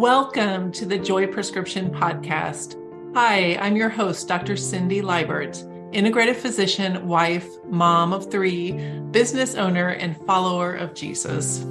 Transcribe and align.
Welcome 0.00 0.72
to 0.72 0.86
the 0.86 0.96
Joy 0.96 1.26
Prescription 1.26 1.90
Podcast. 1.90 2.74
Hi, 3.14 3.56
I'm 3.56 3.76
your 3.76 3.90
host, 3.90 4.26
Dr. 4.26 4.56
Cindy 4.56 5.02
Liebert, 5.02 5.62
integrative 5.92 6.36
physician, 6.36 7.06
wife, 7.06 7.46
mom 7.66 8.14
of 8.14 8.30
three, 8.30 8.72
business 9.10 9.56
owner, 9.56 9.88
and 9.88 10.16
follower 10.26 10.74
of 10.74 10.94
Jesus. 10.94 11.66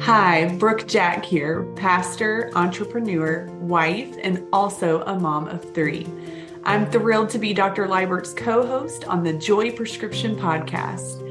Hi, 0.00 0.48
Brooke 0.58 0.88
Jack 0.88 1.24
here, 1.24 1.62
pastor, 1.76 2.50
entrepreneur, 2.56 3.46
wife, 3.60 4.16
and 4.20 4.44
also 4.52 5.02
a 5.02 5.16
mom 5.16 5.46
of 5.46 5.72
three. 5.72 6.08
I'm 6.64 6.90
thrilled 6.90 7.30
to 7.30 7.38
be 7.38 7.54
Dr. 7.54 7.86
Liebert's 7.86 8.32
co 8.34 8.66
host 8.66 9.04
on 9.04 9.22
the 9.22 9.34
Joy 9.34 9.70
Prescription 9.70 10.34
Podcast. 10.34 11.24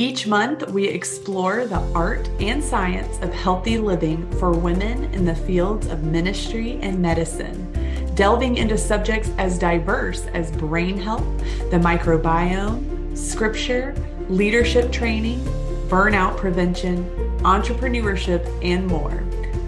Each 0.00 0.26
month, 0.26 0.66
we 0.70 0.88
explore 0.88 1.66
the 1.66 1.80
art 1.94 2.26
and 2.40 2.64
science 2.64 3.18
of 3.20 3.34
healthy 3.34 3.76
living 3.76 4.26
for 4.38 4.50
women 4.50 5.12
in 5.12 5.26
the 5.26 5.34
fields 5.34 5.88
of 5.88 6.04
ministry 6.04 6.78
and 6.80 7.00
medicine, 7.00 7.70
delving 8.14 8.56
into 8.56 8.78
subjects 8.78 9.30
as 9.36 9.58
diverse 9.58 10.24
as 10.28 10.50
brain 10.52 10.96
health, 10.96 11.26
the 11.70 11.76
microbiome, 11.76 13.14
scripture, 13.14 13.94
leadership 14.30 14.90
training, 14.90 15.40
burnout 15.90 16.38
prevention, 16.38 17.04
entrepreneurship, 17.40 18.48
and 18.64 18.86
more. 18.86 19.22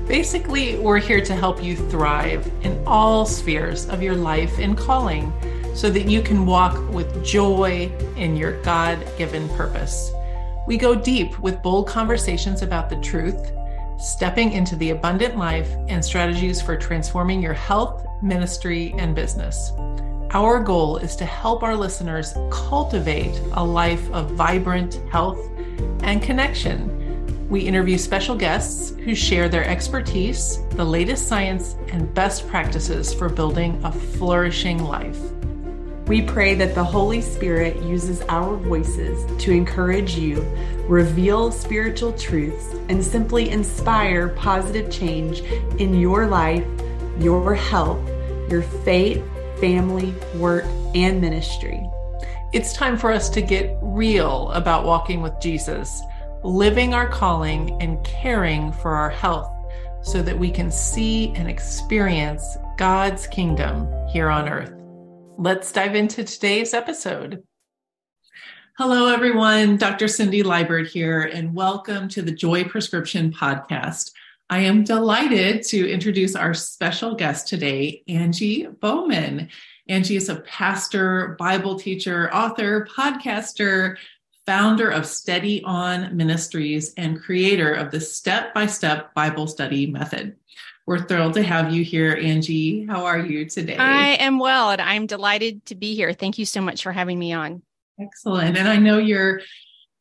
Basically, 0.08 0.78
we're 0.78 0.96
here 0.96 1.20
to 1.20 1.36
help 1.36 1.62
you 1.62 1.76
thrive 1.76 2.50
in 2.62 2.82
all 2.86 3.26
spheres 3.26 3.86
of 3.90 4.02
your 4.02 4.16
life 4.16 4.58
and 4.58 4.78
calling 4.78 5.30
so 5.74 5.90
that 5.90 6.08
you 6.08 6.22
can 6.22 6.46
walk 6.46 6.90
with 6.90 7.22
joy 7.22 7.92
in 8.16 8.34
your 8.34 8.62
God 8.62 8.98
given 9.18 9.46
purpose. 9.50 10.10
We 10.66 10.76
go 10.76 10.94
deep 10.94 11.38
with 11.40 11.62
bold 11.62 11.88
conversations 11.88 12.62
about 12.62 12.88
the 12.88 13.00
truth, 13.00 13.52
stepping 13.98 14.52
into 14.52 14.76
the 14.76 14.90
abundant 14.90 15.36
life, 15.36 15.68
and 15.88 16.04
strategies 16.04 16.62
for 16.62 16.76
transforming 16.76 17.42
your 17.42 17.52
health, 17.52 18.06
ministry, 18.22 18.94
and 18.96 19.14
business. 19.14 19.72
Our 20.30 20.60
goal 20.60 20.98
is 20.98 21.16
to 21.16 21.24
help 21.24 21.62
our 21.62 21.76
listeners 21.76 22.34
cultivate 22.50 23.38
a 23.52 23.64
life 23.64 24.08
of 24.12 24.30
vibrant 24.30 25.00
health 25.10 25.40
and 26.02 26.22
connection. 26.22 27.48
We 27.48 27.60
interview 27.60 27.98
special 27.98 28.36
guests 28.36 28.90
who 28.90 29.14
share 29.14 29.48
their 29.48 29.68
expertise, 29.68 30.58
the 30.70 30.84
latest 30.84 31.28
science, 31.28 31.76
and 31.88 32.14
best 32.14 32.48
practices 32.48 33.12
for 33.12 33.28
building 33.28 33.78
a 33.84 33.92
flourishing 33.92 34.78
life. 34.78 35.20
We 36.06 36.20
pray 36.22 36.54
that 36.56 36.74
the 36.74 36.82
Holy 36.82 37.20
Spirit 37.20 37.80
uses 37.82 38.22
our 38.28 38.56
voices 38.56 39.24
to 39.44 39.52
encourage 39.52 40.16
you, 40.16 40.42
reveal 40.88 41.52
spiritual 41.52 42.12
truths, 42.14 42.74
and 42.88 43.04
simply 43.04 43.50
inspire 43.50 44.30
positive 44.30 44.90
change 44.90 45.40
in 45.78 45.94
your 45.94 46.26
life, 46.26 46.66
your 47.20 47.54
health, 47.54 48.04
your 48.50 48.62
faith, 48.62 49.24
family, 49.60 50.12
work, 50.34 50.64
and 50.94 51.20
ministry. 51.20 51.88
It's 52.52 52.72
time 52.72 52.98
for 52.98 53.12
us 53.12 53.30
to 53.30 53.40
get 53.40 53.78
real 53.80 54.50
about 54.50 54.84
walking 54.84 55.22
with 55.22 55.40
Jesus, 55.40 56.02
living 56.42 56.94
our 56.94 57.08
calling, 57.08 57.80
and 57.80 58.02
caring 58.04 58.72
for 58.72 58.90
our 58.90 59.10
health 59.10 59.50
so 60.02 60.20
that 60.20 60.36
we 60.36 60.50
can 60.50 60.70
see 60.70 61.32
and 61.36 61.48
experience 61.48 62.58
God's 62.76 63.28
kingdom 63.28 63.88
here 64.08 64.28
on 64.28 64.48
earth. 64.48 64.81
Let's 65.42 65.72
dive 65.72 65.96
into 65.96 66.22
today's 66.22 66.72
episode. 66.72 67.42
Hello, 68.78 69.12
everyone. 69.12 69.76
Dr. 69.76 70.06
Cindy 70.06 70.44
Liebert 70.44 70.86
here, 70.86 71.22
and 71.22 71.52
welcome 71.52 72.06
to 72.10 72.22
the 72.22 72.30
Joy 72.30 72.62
Prescription 72.62 73.32
Podcast. 73.32 74.12
I 74.50 74.60
am 74.60 74.84
delighted 74.84 75.64
to 75.64 75.90
introduce 75.90 76.36
our 76.36 76.54
special 76.54 77.16
guest 77.16 77.48
today, 77.48 78.04
Angie 78.06 78.68
Baughman. 78.68 79.48
Angie 79.88 80.14
is 80.14 80.28
a 80.28 80.42
pastor, 80.42 81.34
Bible 81.40 81.76
teacher, 81.76 82.32
author, 82.32 82.86
podcaster, 82.96 83.96
founder 84.46 84.90
of 84.90 85.06
Steady 85.06 85.62
On 85.64 86.16
Ministries, 86.16 86.94
and 86.96 87.20
creator 87.20 87.72
of 87.72 87.90
the 87.90 88.00
Step 88.00 88.54
by 88.54 88.66
Step 88.66 89.14
Bible 89.14 89.46
Study 89.46 89.86
Method. 89.86 90.36
We're 90.86 91.06
thrilled 91.06 91.34
to 91.34 91.42
have 91.42 91.72
you 91.72 91.84
here, 91.84 92.18
Angie. 92.20 92.86
How 92.86 93.04
are 93.04 93.18
you 93.18 93.48
today? 93.48 93.76
I 93.76 94.14
am 94.14 94.38
well, 94.38 94.70
and 94.70 94.80
I'm 94.80 95.06
delighted 95.06 95.64
to 95.66 95.76
be 95.76 95.94
here. 95.94 96.12
Thank 96.12 96.38
you 96.38 96.44
so 96.44 96.60
much 96.60 96.82
for 96.82 96.90
having 96.90 97.18
me 97.18 97.32
on. 97.32 97.62
Excellent. 98.00 98.56
And 98.56 98.68
I 98.68 98.76
know 98.76 98.98
you're 98.98 99.42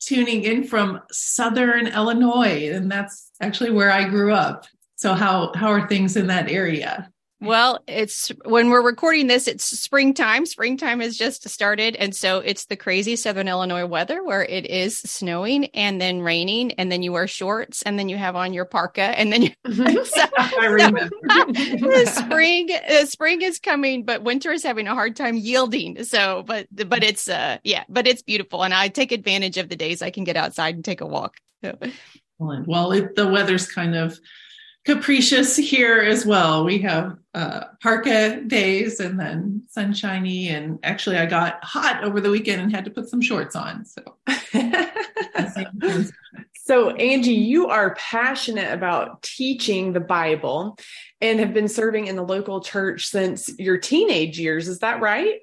tuning 0.00 0.42
in 0.42 0.64
from 0.64 1.00
Southern 1.12 1.86
Illinois, 1.86 2.72
and 2.72 2.90
that's 2.90 3.30
actually 3.40 3.70
where 3.70 3.92
I 3.92 4.08
grew 4.08 4.32
up. 4.32 4.66
So 4.96 5.14
how 5.14 5.52
how 5.54 5.68
are 5.68 5.86
things 5.86 6.16
in 6.16 6.26
that 6.28 6.50
area? 6.50 7.11
Well, 7.42 7.82
it's 7.88 8.28
when 8.44 8.70
we're 8.70 8.84
recording 8.84 9.26
this, 9.26 9.48
it's 9.48 9.64
springtime. 9.64 10.46
Springtime 10.46 11.00
has 11.00 11.16
just 11.16 11.48
started. 11.48 11.96
And 11.96 12.14
so 12.14 12.38
it's 12.38 12.66
the 12.66 12.76
crazy 12.76 13.16
Southern 13.16 13.48
Illinois 13.48 13.84
weather 13.84 14.22
where 14.22 14.44
it 14.44 14.64
is 14.64 14.98
snowing 14.98 15.64
and 15.74 16.00
then 16.00 16.20
raining, 16.20 16.70
and 16.74 16.92
then 16.92 17.02
you 17.02 17.10
wear 17.10 17.26
shorts 17.26 17.82
and 17.82 17.98
then 17.98 18.08
you 18.08 18.16
have 18.16 18.36
on 18.36 18.52
your 18.52 18.64
parka. 18.64 19.02
And 19.02 19.32
then 19.32 19.42
you, 19.42 19.50
so, 20.04 20.22
I 20.38 20.66
remember. 20.66 21.10
the 21.22 22.12
spring, 22.14 22.68
uh, 22.88 23.06
spring 23.06 23.42
is 23.42 23.58
coming, 23.58 24.04
but 24.04 24.22
winter 24.22 24.52
is 24.52 24.62
having 24.62 24.86
a 24.86 24.94
hard 24.94 25.16
time 25.16 25.36
yielding. 25.36 26.04
So, 26.04 26.44
but, 26.46 26.68
but 26.70 27.02
it's, 27.02 27.26
uh, 27.26 27.58
yeah, 27.64 27.82
but 27.88 28.06
it's 28.06 28.22
beautiful. 28.22 28.62
And 28.62 28.72
I 28.72 28.86
take 28.86 29.10
advantage 29.10 29.56
of 29.56 29.68
the 29.68 29.76
days 29.76 30.00
I 30.00 30.10
can 30.10 30.22
get 30.22 30.36
outside 30.36 30.76
and 30.76 30.84
take 30.84 31.00
a 31.00 31.06
walk. 31.06 31.38
So. 31.64 31.76
Well, 32.38 32.92
it, 32.92 33.16
the 33.16 33.26
weather's 33.26 33.66
kind 33.66 33.96
of, 33.96 34.16
capricious 34.84 35.56
here 35.56 36.00
as 36.00 36.26
well. 36.26 36.64
We 36.64 36.78
have 36.80 37.16
uh, 37.34 37.64
parka 37.80 38.42
days 38.42 39.00
and 39.00 39.18
then 39.18 39.62
sunshiny. 39.70 40.48
And 40.48 40.78
actually, 40.82 41.16
I 41.18 41.26
got 41.26 41.62
hot 41.62 42.04
over 42.04 42.20
the 42.20 42.30
weekend 42.30 42.60
and 42.60 42.74
had 42.74 42.84
to 42.86 42.90
put 42.90 43.08
some 43.08 43.20
shorts 43.20 43.54
on. 43.54 43.84
So, 43.84 44.02
so 46.54 46.90
Angie, 46.90 47.32
you 47.32 47.68
are 47.68 47.94
passionate 47.94 48.72
about 48.72 49.22
teaching 49.22 49.92
the 49.92 50.00
Bible 50.00 50.78
and 51.20 51.38
have 51.38 51.54
been 51.54 51.68
serving 51.68 52.08
in 52.08 52.16
the 52.16 52.24
local 52.24 52.60
church 52.60 53.06
since 53.06 53.48
your 53.58 53.78
teenage 53.78 54.38
years. 54.38 54.68
Is 54.68 54.80
that 54.80 55.00
right? 55.00 55.38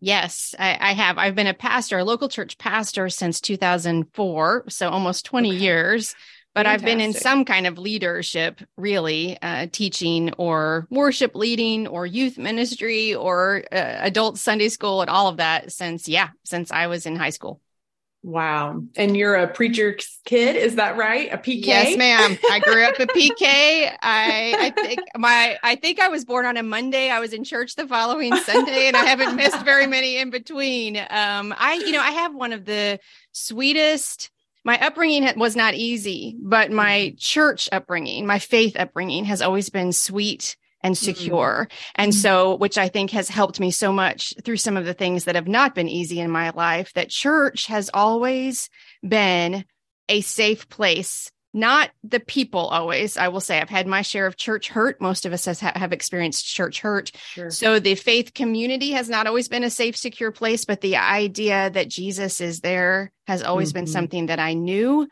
Yes, 0.00 0.54
I, 0.56 0.78
I, 0.80 0.92
have. 0.92 1.18
I've 1.18 1.34
been 1.34 1.48
a 1.48 1.54
pastor, 1.54 1.98
a 1.98 2.04
local 2.04 2.28
church 2.28 2.56
pastor 2.56 3.08
since 3.08 3.40
2004, 3.40 4.66
so 4.68 4.90
almost 4.90 5.24
20 5.24 5.48
okay. 5.48 5.58
years 5.58 6.14
but 6.58 6.66
Fantastic. 6.66 6.88
I've 6.88 6.98
been 6.98 7.00
in 7.00 7.12
some 7.12 7.44
kind 7.44 7.68
of 7.68 7.78
leadership, 7.78 8.60
really, 8.76 9.38
uh, 9.40 9.68
teaching 9.70 10.32
or 10.38 10.88
worship 10.90 11.36
leading 11.36 11.86
or 11.86 12.04
youth 12.04 12.36
ministry 12.36 13.14
or 13.14 13.62
uh, 13.70 13.76
adult 13.76 14.38
Sunday 14.38 14.68
school 14.68 15.00
and 15.00 15.08
all 15.08 15.28
of 15.28 15.36
that 15.36 15.70
since, 15.70 16.08
yeah, 16.08 16.30
since 16.42 16.72
I 16.72 16.88
was 16.88 17.06
in 17.06 17.14
high 17.14 17.30
school. 17.30 17.60
Wow. 18.24 18.82
And 18.96 19.16
you're 19.16 19.36
a 19.36 19.46
preacher's 19.46 20.18
kid, 20.24 20.56
is 20.56 20.74
that 20.74 20.96
right? 20.96 21.32
A 21.32 21.38
PK? 21.38 21.66
Yes, 21.66 21.96
ma'am. 21.96 22.36
I 22.50 22.58
grew 22.58 22.82
up 22.82 22.98
a 22.98 23.06
PK. 23.06 23.96
I 24.02 24.56
I 24.58 24.70
think 24.70 24.98
my 25.16 25.56
I 25.62 25.76
think 25.76 26.00
I 26.00 26.08
was 26.08 26.24
born 26.24 26.44
on 26.44 26.56
a 26.56 26.64
Monday. 26.64 27.08
I 27.08 27.20
was 27.20 27.32
in 27.32 27.44
church 27.44 27.76
the 27.76 27.86
following 27.86 28.34
Sunday 28.34 28.88
and 28.88 28.96
I 28.96 29.04
haven't 29.04 29.36
missed 29.36 29.64
very 29.64 29.86
many 29.86 30.16
in 30.16 30.30
between. 30.30 30.96
Um 30.96 31.54
I 31.56 31.74
you 31.74 31.92
know, 31.92 32.00
I 32.00 32.10
have 32.10 32.34
one 32.34 32.52
of 32.52 32.64
the 32.64 32.98
sweetest 33.30 34.32
my 34.68 34.78
upbringing 34.86 35.26
was 35.38 35.56
not 35.56 35.72
easy, 35.72 36.36
but 36.38 36.70
my 36.70 36.98
mm-hmm. 36.98 37.16
church 37.16 37.70
upbringing, 37.72 38.26
my 38.26 38.38
faith 38.38 38.76
upbringing 38.78 39.24
has 39.24 39.40
always 39.40 39.70
been 39.70 39.94
sweet 39.94 40.58
and 40.82 40.94
mm-hmm. 40.94 41.04
secure. 41.06 41.68
Mm-hmm. 41.70 42.02
And 42.02 42.14
so, 42.14 42.54
which 42.54 42.76
I 42.76 42.88
think 42.88 43.12
has 43.12 43.30
helped 43.30 43.60
me 43.60 43.70
so 43.70 43.92
much 43.92 44.34
through 44.44 44.58
some 44.58 44.76
of 44.76 44.84
the 44.84 44.92
things 44.92 45.24
that 45.24 45.36
have 45.36 45.48
not 45.48 45.74
been 45.74 45.88
easy 45.88 46.20
in 46.20 46.30
my 46.30 46.50
life, 46.50 46.92
that 46.92 47.08
church 47.08 47.64
has 47.68 47.88
always 47.94 48.68
been 49.02 49.64
a 50.10 50.20
safe 50.20 50.68
place 50.68 51.32
not 51.54 51.90
the 52.04 52.20
people 52.20 52.60
always 52.60 53.16
i 53.16 53.28
will 53.28 53.40
say 53.40 53.60
i've 53.60 53.70
had 53.70 53.86
my 53.86 54.02
share 54.02 54.26
of 54.26 54.36
church 54.36 54.68
hurt 54.68 55.00
most 55.00 55.24
of 55.24 55.32
us 55.32 55.46
has, 55.46 55.60
have 55.60 55.92
experienced 55.92 56.46
church 56.46 56.80
hurt 56.80 57.10
sure. 57.32 57.50
so 57.50 57.78
the 57.78 57.94
faith 57.94 58.34
community 58.34 58.92
has 58.92 59.08
not 59.08 59.26
always 59.26 59.48
been 59.48 59.64
a 59.64 59.70
safe 59.70 59.96
secure 59.96 60.30
place 60.30 60.64
but 60.64 60.80
the 60.80 60.96
idea 60.96 61.70
that 61.70 61.88
jesus 61.88 62.40
is 62.40 62.60
there 62.60 63.10
has 63.26 63.42
always 63.42 63.70
mm-hmm. 63.70 63.80
been 63.80 63.86
something 63.86 64.26
that 64.26 64.38
i 64.38 64.52
knew 64.52 65.08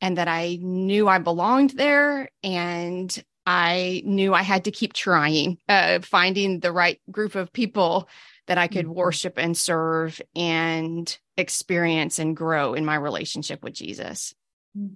and 0.00 0.18
that 0.18 0.28
i 0.28 0.58
knew 0.60 1.08
i 1.08 1.18
belonged 1.18 1.70
there 1.70 2.28
and 2.42 3.22
i 3.46 4.02
knew 4.04 4.34
i 4.34 4.42
had 4.42 4.64
to 4.64 4.72
keep 4.72 4.92
trying 4.92 5.56
uh, 5.68 6.00
finding 6.00 6.58
the 6.58 6.72
right 6.72 7.00
group 7.10 7.36
of 7.36 7.52
people 7.52 8.08
that 8.48 8.58
i 8.58 8.66
could 8.66 8.86
mm-hmm. 8.86 8.94
worship 8.94 9.34
and 9.38 9.56
serve 9.56 10.20
and 10.34 11.18
experience 11.36 12.18
and 12.18 12.36
grow 12.36 12.74
in 12.74 12.84
my 12.84 12.96
relationship 12.96 13.62
with 13.62 13.72
jesus 13.72 14.34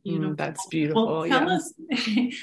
you 0.02 0.18
know 0.18 0.30
mm, 0.30 0.36
that's 0.36 0.66
beautiful 0.66 1.06
well, 1.06 1.28
tell 1.28 1.48
yeah. 1.48 1.56
us 1.56 1.72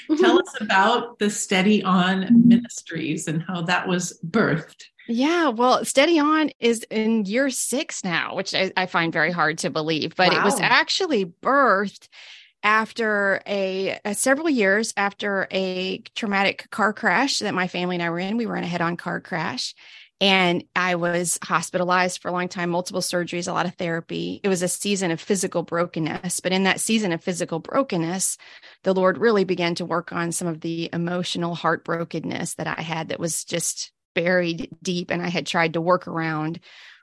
tell 0.20 0.38
us 0.38 0.60
about 0.60 1.18
the 1.18 1.30
steady 1.30 1.82
on 1.84 2.26
ministries 2.48 3.28
and 3.28 3.42
how 3.42 3.62
that 3.62 3.86
was 3.86 4.18
birthed 4.26 4.84
yeah, 5.10 5.48
well, 5.48 5.86
Steady 5.86 6.20
On 6.20 6.50
is 6.60 6.84
in 6.90 7.24
year 7.24 7.48
six 7.48 8.04
now, 8.04 8.34
which 8.34 8.54
I, 8.54 8.70
I 8.76 8.84
find 8.84 9.10
very 9.10 9.30
hard 9.30 9.56
to 9.58 9.70
believe, 9.70 10.14
but 10.14 10.30
wow. 10.30 10.38
it 10.38 10.44
was 10.44 10.60
actually 10.60 11.24
birthed 11.24 12.08
after 12.62 13.40
a, 13.46 13.98
a, 14.04 14.14
several 14.14 14.50
years 14.50 14.92
after 14.98 15.48
a 15.50 16.02
traumatic 16.14 16.68
car 16.70 16.92
crash 16.92 17.38
that 17.38 17.54
my 17.54 17.68
family 17.68 17.96
and 17.96 18.02
I 18.02 18.10
were 18.10 18.18
in. 18.18 18.36
We 18.36 18.44
were 18.44 18.56
in 18.56 18.64
a 18.64 18.68
head-on 18.68 18.98
car 18.98 19.18
crash 19.20 19.74
and 20.20 20.64
I 20.74 20.96
was 20.96 21.38
hospitalized 21.42 22.20
for 22.20 22.28
a 22.28 22.32
long 22.32 22.48
time, 22.48 22.70
multiple 22.70 23.00
surgeries, 23.00 23.46
a 23.46 23.52
lot 23.52 23.66
of 23.66 23.74
therapy. 23.74 24.40
It 24.42 24.48
was 24.48 24.62
a 24.62 24.68
season 24.68 25.10
of 25.10 25.20
physical 25.20 25.62
brokenness, 25.62 26.40
but 26.40 26.52
in 26.52 26.64
that 26.64 26.80
season 26.80 27.12
of 27.12 27.22
physical 27.22 27.60
brokenness, 27.60 28.36
the 28.82 28.94
Lord 28.94 29.18
really 29.18 29.44
began 29.44 29.76
to 29.76 29.84
work 29.84 30.12
on 30.12 30.32
some 30.32 30.48
of 30.48 30.60
the 30.60 30.90
emotional 30.92 31.54
heartbrokenness 31.54 32.56
that 32.56 32.66
I 32.66 32.82
had 32.82 33.10
that 33.10 33.20
was 33.20 33.44
just 33.44 33.92
buried 34.14 34.74
deep 34.82 35.10
and 35.10 35.22
I 35.22 35.28
had 35.28 35.46
tried 35.46 35.74
to 35.74 35.80
work 35.80 36.08
around 36.08 36.58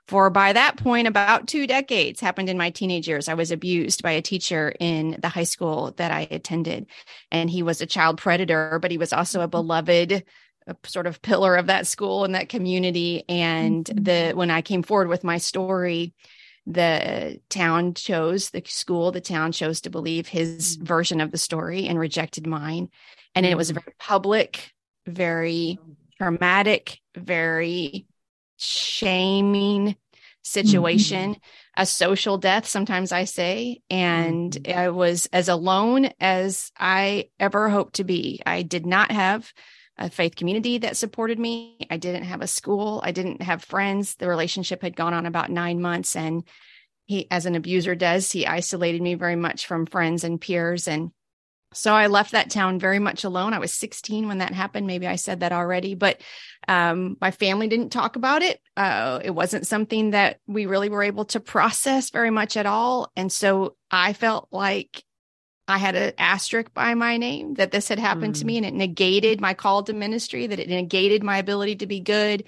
for 0.08 0.30
by 0.30 0.52
that 0.52 0.76
point 0.76 1.08
about 1.08 1.48
two 1.48 1.66
decades 1.66 2.20
happened 2.20 2.48
in 2.48 2.58
my 2.58 2.70
teenage 2.70 3.08
years 3.08 3.28
i 3.28 3.34
was 3.34 3.50
abused 3.50 4.02
by 4.02 4.12
a 4.12 4.22
teacher 4.22 4.74
in 4.78 5.16
the 5.20 5.28
high 5.28 5.44
school 5.44 5.92
that 5.96 6.10
i 6.10 6.28
attended 6.30 6.86
and 7.30 7.50
he 7.50 7.62
was 7.62 7.80
a 7.80 7.86
child 7.86 8.18
predator 8.18 8.78
but 8.80 8.90
he 8.90 8.98
was 8.98 9.12
also 9.12 9.40
a 9.40 9.44
mm-hmm. 9.44 9.50
beloved 9.52 10.24
a 10.66 10.76
sort 10.84 11.06
of 11.06 11.22
pillar 11.22 11.56
of 11.56 11.66
that 11.66 11.86
school 11.86 12.24
and 12.24 12.34
that 12.34 12.48
community 12.48 13.24
and 13.28 13.84
mm-hmm. 13.84 14.02
the 14.02 14.32
when 14.34 14.50
i 14.50 14.62
came 14.62 14.82
forward 14.82 15.08
with 15.08 15.24
my 15.24 15.38
story 15.38 16.14
the 16.66 17.40
town 17.48 17.94
chose 17.94 18.50
the 18.50 18.62
school 18.66 19.12
the 19.12 19.20
town 19.20 19.52
chose 19.52 19.80
to 19.80 19.90
believe 19.90 20.26
his 20.26 20.76
mm-hmm. 20.76 20.84
version 20.84 21.20
of 21.20 21.30
the 21.30 21.38
story 21.38 21.86
and 21.86 21.98
rejected 21.98 22.46
mine 22.46 22.88
and 23.34 23.46
it 23.46 23.56
was 23.56 23.70
a 23.70 23.74
very 23.74 23.94
public 23.98 24.72
very 25.06 25.78
traumatic 26.18 26.98
very 27.16 28.06
shaming 28.56 29.96
situation, 30.46 31.32
mm-hmm. 31.32 31.82
a 31.82 31.84
social 31.84 32.38
death, 32.38 32.66
sometimes 32.66 33.12
I 33.12 33.24
say. 33.24 33.82
And 33.90 34.52
mm-hmm. 34.52 34.78
I 34.78 34.88
was 34.90 35.26
as 35.32 35.48
alone 35.48 36.10
as 36.20 36.70
I 36.78 37.30
ever 37.38 37.68
hoped 37.68 37.94
to 37.94 38.04
be. 38.04 38.40
I 38.46 38.62
did 38.62 38.86
not 38.86 39.10
have 39.10 39.52
a 39.98 40.10
faith 40.10 40.36
community 40.36 40.78
that 40.78 40.96
supported 40.96 41.38
me. 41.38 41.78
I 41.90 41.96
didn't 41.96 42.24
have 42.24 42.42
a 42.42 42.46
school. 42.46 43.00
I 43.04 43.12
didn't 43.12 43.42
have 43.42 43.64
friends. 43.64 44.16
The 44.16 44.28
relationship 44.28 44.82
had 44.82 44.96
gone 44.96 45.14
on 45.14 45.26
about 45.26 45.50
nine 45.50 45.80
months. 45.80 46.16
And 46.16 46.44
he, 47.06 47.30
as 47.30 47.46
an 47.46 47.54
abuser 47.54 47.94
does, 47.94 48.30
he 48.30 48.46
isolated 48.46 49.00
me 49.00 49.14
very 49.14 49.36
much 49.36 49.66
from 49.66 49.86
friends 49.86 50.24
and 50.24 50.40
peers. 50.40 50.86
And 50.86 51.12
so 51.72 51.94
I 51.94 52.06
left 52.06 52.32
that 52.32 52.50
town 52.50 52.78
very 52.78 52.98
much 52.98 53.24
alone. 53.24 53.54
I 53.54 53.58
was 53.58 53.72
16 53.72 54.28
when 54.28 54.38
that 54.38 54.52
happened. 54.52 54.86
Maybe 54.86 55.06
I 55.06 55.16
said 55.16 55.40
that 55.40 55.52
already, 55.52 55.94
but 55.94 56.20
um, 56.68 57.16
my 57.20 57.30
family 57.30 57.68
didn't 57.68 57.90
talk 57.90 58.16
about 58.16 58.42
it. 58.42 58.60
Uh, 58.76 59.20
it 59.22 59.30
wasn't 59.30 59.66
something 59.66 60.10
that 60.10 60.40
we 60.46 60.66
really 60.66 60.88
were 60.88 61.02
able 61.02 61.24
to 61.26 61.40
process 61.40 62.10
very 62.10 62.30
much 62.30 62.56
at 62.56 62.66
all. 62.66 63.10
And 63.16 63.30
so 63.30 63.76
I 63.90 64.12
felt 64.12 64.48
like 64.50 65.04
I 65.68 65.78
had 65.78 65.96
an 65.96 66.12
asterisk 66.18 66.72
by 66.74 66.94
my 66.94 67.16
name 67.16 67.54
that 67.54 67.72
this 67.72 67.88
had 67.88 67.98
happened 67.98 68.34
mm. 68.34 68.38
to 68.40 68.44
me 68.44 68.56
and 68.56 68.66
it 68.66 68.74
negated 68.74 69.40
my 69.40 69.54
call 69.54 69.82
to 69.84 69.92
ministry, 69.92 70.46
that 70.46 70.60
it 70.60 70.68
negated 70.68 71.22
my 71.22 71.38
ability 71.38 71.76
to 71.76 71.86
be 71.86 72.00
good. 72.00 72.44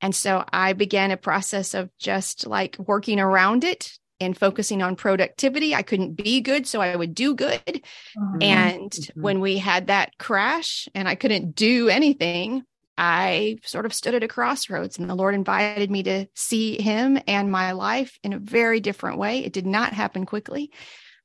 And 0.00 0.14
so 0.14 0.44
I 0.52 0.72
began 0.72 1.10
a 1.10 1.16
process 1.16 1.74
of 1.74 1.90
just 1.98 2.46
like 2.46 2.76
working 2.78 3.20
around 3.20 3.64
it, 3.64 3.92
and 4.22 4.38
focusing 4.38 4.82
on 4.82 4.96
productivity. 4.96 5.74
I 5.74 5.82
couldn't 5.82 6.14
be 6.14 6.40
good, 6.40 6.66
so 6.66 6.80
I 6.80 6.94
would 6.94 7.14
do 7.14 7.34
good. 7.34 7.60
Mm-hmm. 7.66 8.42
And 8.42 8.90
mm-hmm. 8.90 9.20
when 9.20 9.40
we 9.40 9.58
had 9.58 9.88
that 9.88 10.16
crash 10.18 10.88
and 10.94 11.08
I 11.08 11.16
couldn't 11.16 11.54
do 11.54 11.88
anything, 11.88 12.62
I 12.96 13.58
sort 13.64 13.84
of 13.84 13.92
stood 13.92 14.14
at 14.14 14.22
a 14.22 14.28
crossroads, 14.28 14.98
and 14.98 15.10
the 15.10 15.14
Lord 15.14 15.34
invited 15.34 15.90
me 15.90 16.02
to 16.04 16.26
see 16.34 16.80
Him 16.80 17.18
and 17.26 17.50
my 17.50 17.72
life 17.72 18.18
in 18.22 18.32
a 18.32 18.38
very 18.38 18.80
different 18.80 19.18
way. 19.18 19.44
It 19.44 19.52
did 19.52 19.66
not 19.66 19.92
happen 19.92 20.24
quickly, 20.24 20.70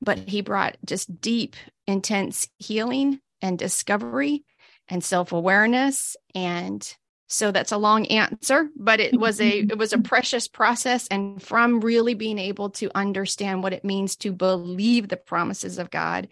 but 0.01 0.19
He 0.19 0.41
brought 0.41 0.77
just 0.85 1.21
deep, 1.21 1.55
intense 1.85 2.47
healing 2.57 3.19
and 3.41 3.57
discovery 3.57 4.43
and 4.89 5.03
self 5.03 5.31
awareness 5.31 6.15
and 6.33 6.95
so 7.27 7.51
that's 7.51 7.73
a 7.73 7.77
long 7.77 8.05
answer 8.07 8.69
but 8.75 8.99
it 8.99 9.17
was 9.19 9.41
a 9.41 9.59
it 9.59 9.77
was 9.77 9.93
a 9.93 9.97
precious 10.01 10.47
process 10.47 11.07
and 11.09 11.41
from 11.41 11.81
really 11.81 12.13
being 12.13 12.39
able 12.39 12.69
to 12.69 12.89
understand 12.95 13.61
what 13.61 13.73
it 13.73 13.83
means 13.83 14.15
to 14.15 14.31
believe 14.31 15.07
the 15.07 15.17
promises 15.17 15.77
of 15.77 15.91
god 15.91 16.27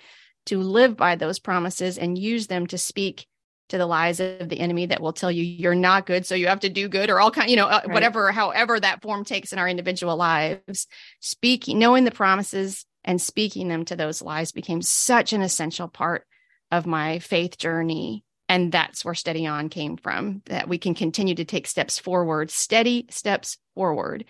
to 0.46 0.60
live 0.60 0.96
by 0.96 1.16
those 1.16 1.40
promises 1.40 1.98
and 1.98 2.18
use 2.18 2.48
them 2.48 2.66
to 2.68 2.78
speak 2.78 3.28
to 3.68 3.78
the 3.80 3.86
lies 3.86 4.20
of 4.20 4.48
the 4.48 4.60
enemy 4.60 4.86
that 4.86 5.02
will 5.02 5.12
tell 5.12 5.32
you 5.32 5.44
you're 5.44 5.76
not 5.76 6.06
good 6.06 6.26
so 6.26 6.36
you 6.36 6.48
have 6.48 6.60
to 6.62 6.70
do 6.70 6.88
good 6.88 7.10
or 7.10 7.20
all 7.20 7.32
kind 7.32 7.50
you 7.50 7.58
know 7.58 7.68
uh, 7.68 7.82
right. 7.86 7.94
whatever 7.94 8.32
however 8.32 8.80
that 8.80 9.02
form 9.02 9.26
takes 9.26 9.52
in 9.52 9.60
our 9.60 9.68
individual 9.68 10.16
lives 10.16 10.88
speaking 11.20 11.78
knowing 11.78 12.06
the 12.06 12.12
promises 12.12 12.86
and 13.06 13.22
speaking 13.22 13.70
them 13.70 13.86
to 13.86 13.96
those 13.96 14.22
lies 14.22 14.52
became 14.52 14.82
such 14.82 15.32
an 15.32 15.42
essential 15.42 15.88
part 15.88 16.26
of 16.72 16.86
my 16.86 17.20
faith 17.20 17.58
journey. 17.58 18.26
And 18.50 18.72
that's 18.72 19.06
where 19.06 19.14
steady 19.14 19.48
on 19.48 19.70
came 19.70 19.96
from 19.96 20.42
that 20.46 20.68
we 20.68 20.78
can 20.78 20.96
continue 20.96 21.36
to 21.36 21.46
take 21.46 21.68
steps 21.68 21.98
forward 21.98 22.52
steady 22.52 23.06
steps 23.10 23.58
forward. 23.76 24.26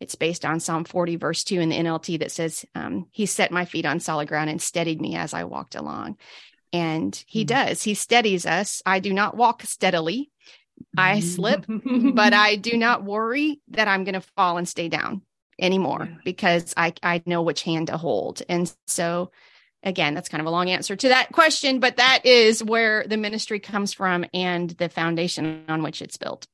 It's 0.00 0.14
based 0.14 0.44
on 0.44 0.60
psalm 0.60 0.84
40 0.84 1.16
verse 1.16 1.44
2 1.44 1.60
in 1.60 1.68
the 1.68 1.76
nlt 1.76 2.18
that 2.20 2.32
says 2.32 2.64
um, 2.74 3.06
he 3.10 3.26
set 3.26 3.52
my 3.52 3.64
feet 3.64 3.86
on 3.86 4.00
solid 4.00 4.28
ground 4.28 4.50
and 4.50 4.62
steadied 4.62 5.00
me 5.00 5.16
as 5.16 5.34
i 5.34 5.44
walked 5.44 5.74
along. 5.74 6.16
And 6.72 7.22
he 7.26 7.44
mm-hmm. 7.44 7.68
does. 7.68 7.82
He 7.82 7.94
steadies 7.94 8.46
us. 8.46 8.82
I 8.86 9.00
do 9.00 9.12
not 9.12 9.36
walk 9.36 9.62
steadily. 9.62 10.30
I 10.96 11.20
slip 11.20 11.66
but 12.14 12.32
i 12.32 12.56
do 12.56 12.76
not 12.76 13.04
worry 13.04 13.60
that 13.68 13.88
i'm 13.88 14.04
going 14.04 14.14
to 14.14 14.20
fall 14.20 14.58
and 14.58 14.68
stay 14.68 14.88
down 14.88 15.22
anymore 15.58 16.08
yeah. 16.10 16.16
because 16.24 16.74
i 16.76 16.92
i 17.02 17.22
know 17.26 17.42
which 17.42 17.62
hand 17.62 17.88
to 17.88 17.96
hold 17.96 18.42
and 18.48 18.72
so 18.86 19.30
again, 19.82 20.14
that's 20.14 20.28
kind 20.28 20.40
of 20.40 20.46
a 20.46 20.50
long 20.50 20.70
answer 20.70 20.96
to 20.96 21.08
that 21.08 21.32
question, 21.32 21.80
but 21.80 21.96
that 21.96 22.24
is 22.24 22.62
where 22.62 23.04
the 23.06 23.16
ministry 23.16 23.58
comes 23.58 23.92
from 23.92 24.24
and 24.32 24.70
the 24.70 24.88
foundation 24.88 25.64
on 25.68 25.82
which 25.82 26.02
it's 26.02 26.16
built. 26.16 26.46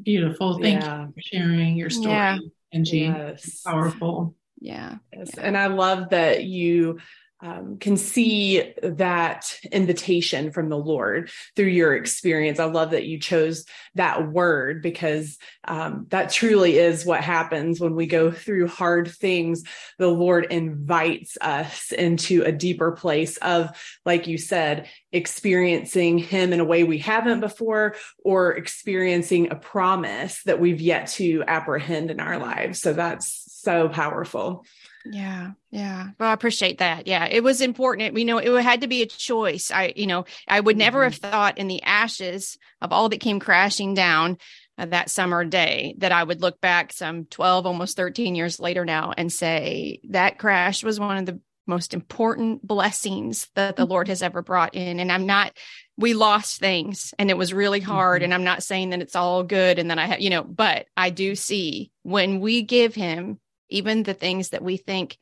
Beautiful. 0.00 0.58
Thank 0.58 0.82
yeah. 0.82 1.06
you 1.06 1.12
for 1.12 1.20
sharing 1.20 1.76
your 1.76 1.90
story, 1.90 2.14
yeah. 2.14 2.38
Angie. 2.72 2.98
Yes. 2.98 3.62
Powerful. 3.62 4.36
Yeah. 4.60 4.96
Yes. 5.12 5.32
yeah. 5.36 5.42
And 5.42 5.56
I 5.56 5.66
love 5.66 6.10
that 6.10 6.44
you 6.44 6.98
um, 7.42 7.78
can 7.78 7.96
see 7.96 8.72
that 8.82 9.58
invitation 9.72 10.52
from 10.52 10.68
the 10.68 10.76
Lord 10.76 11.30
through 11.56 11.66
your 11.66 11.94
experience. 11.94 12.58
I 12.58 12.66
love 12.66 12.90
that 12.90 13.06
you 13.06 13.18
chose 13.18 13.64
that 13.94 14.30
word 14.30 14.82
because 14.82 15.38
um, 15.64 16.06
that 16.10 16.30
truly 16.30 16.78
is 16.78 17.06
what 17.06 17.22
happens 17.22 17.80
when 17.80 17.94
we 17.94 18.06
go 18.06 18.30
through 18.30 18.68
hard 18.68 19.08
things. 19.08 19.62
The 19.98 20.08
Lord 20.08 20.46
invites 20.50 21.38
us 21.40 21.92
into 21.92 22.42
a 22.42 22.52
deeper 22.52 22.92
place 22.92 23.36
of, 23.38 23.70
like 24.04 24.26
you 24.26 24.36
said, 24.36 24.88
experiencing 25.12 26.18
Him 26.18 26.52
in 26.52 26.60
a 26.60 26.64
way 26.64 26.84
we 26.84 26.98
haven't 26.98 27.40
before 27.40 27.96
or 28.22 28.52
experiencing 28.52 29.50
a 29.50 29.56
promise 29.56 30.42
that 30.44 30.60
we've 30.60 30.80
yet 30.80 31.06
to 31.08 31.42
apprehend 31.46 32.10
in 32.10 32.20
our 32.20 32.38
lives. 32.38 32.80
So 32.80 32.92
that's 32.92 33.44
so 33.46 33.88
powerful. 33.88 34.64
Yeah. 35.04 35.52
Yeah. 35.70 36.08
Well, 36.18 36.28
I 36.28 36.32
appreciate 36.32 36.78
that. 36.78 37.06
Yeah. 37.06 37.26
It 37.26 37.42
was 37.42 37.60
important. 37.60 38.16
You 38.16 38.24
know, 38.24 38.38
it 38.38 38.62
had 38.62 38.82
to 38.82 38.88
be 38.88 39.02
a 39.02 39.06
choice. 39.06 39.70
I, 39.70 39.92
you 39.96 40.06
know, 40.06 40.24
I 40.46 40.60
would 40.60 40.76
never 40.76 41.04
have 41.04 41.14
mm-hmm. 41.14 41.30
thought 41.30 41.58
in 41.58 41.68
the 41.68 41.82
ashes 41.82 42.58
of 42.80 42.92
all 42.92 43.08
that 43.08 43.20
came 43.20 43.40
crashing 43.40 43.94
down 43.94 44.36
uh, 44.76 44.86
that 44.86 45.10
summer 45.10 45.44
day 45.44 45.94
that 45.98 46.12
I 46.12 46.22
would 46.22 46.40
look 46.40 46.60
back 46.60 46.92
some 46.92 47.24
12, 47.26 47.66
almost 47.66 47.96
13 47.96 48.34
years 48.34 48.60
later 48.60 48.84
now 48.84 49.12
and 49.16 49.32
say 49.32 50.00
that 50.10 50.38
crash 50.38 50.84
was 50.84 51.00
one 51.00 51.16
of 51.16 51.26
the 51.26 51.40
most 51.66 51.94
important 51.94 52.66
blessings 52.66 53.48
that 53.54 53.76
the 53.76 53.86
Lord 53.86 54.06
mm-hmm. 54.06 54.12
has 54.12 54.22
ever 54.22 54.42
brought 54.42 54.74
in. 54.74 55.00
And 55.00 55.10
I'm 55.10 55.24
not, 55.24 55.56
we 55.96 56.14
lost 56.14 56.60
things 56.60 57.14
and 57.18 57.30
it 57.30 57.38
was 57.38 57.54
really 57.54 57.80
hard. 57.80 58.18
Mm-hmm. 58.20 58.24
And 58.24 58.34
I'm 58.34 58.44
not 58.44 58.62
saying 58.62 58.90
that 58.90 59.00
it's 59.00 59.16
all 59.16 59.44
good 59.44 59.78
and 59.78 59.88
then 59.88 59.98
I 59.98 60.06
have, 60.06 60.20
you 60.20 60.30
know, 60.30 60.42
but 60.42 60.86
I 60.96 61.10
do 61.10 61.34
see 61.34 61.90
when 62.02 62.40
we 62.40 62.62
give 62.62 62.94
him 62.94 63.38
even 63.70 64.02
the 64.02 64.14
things 64.14 64.50
that 64.50 64.62
we 64.62 64.76
think 64.76 65.18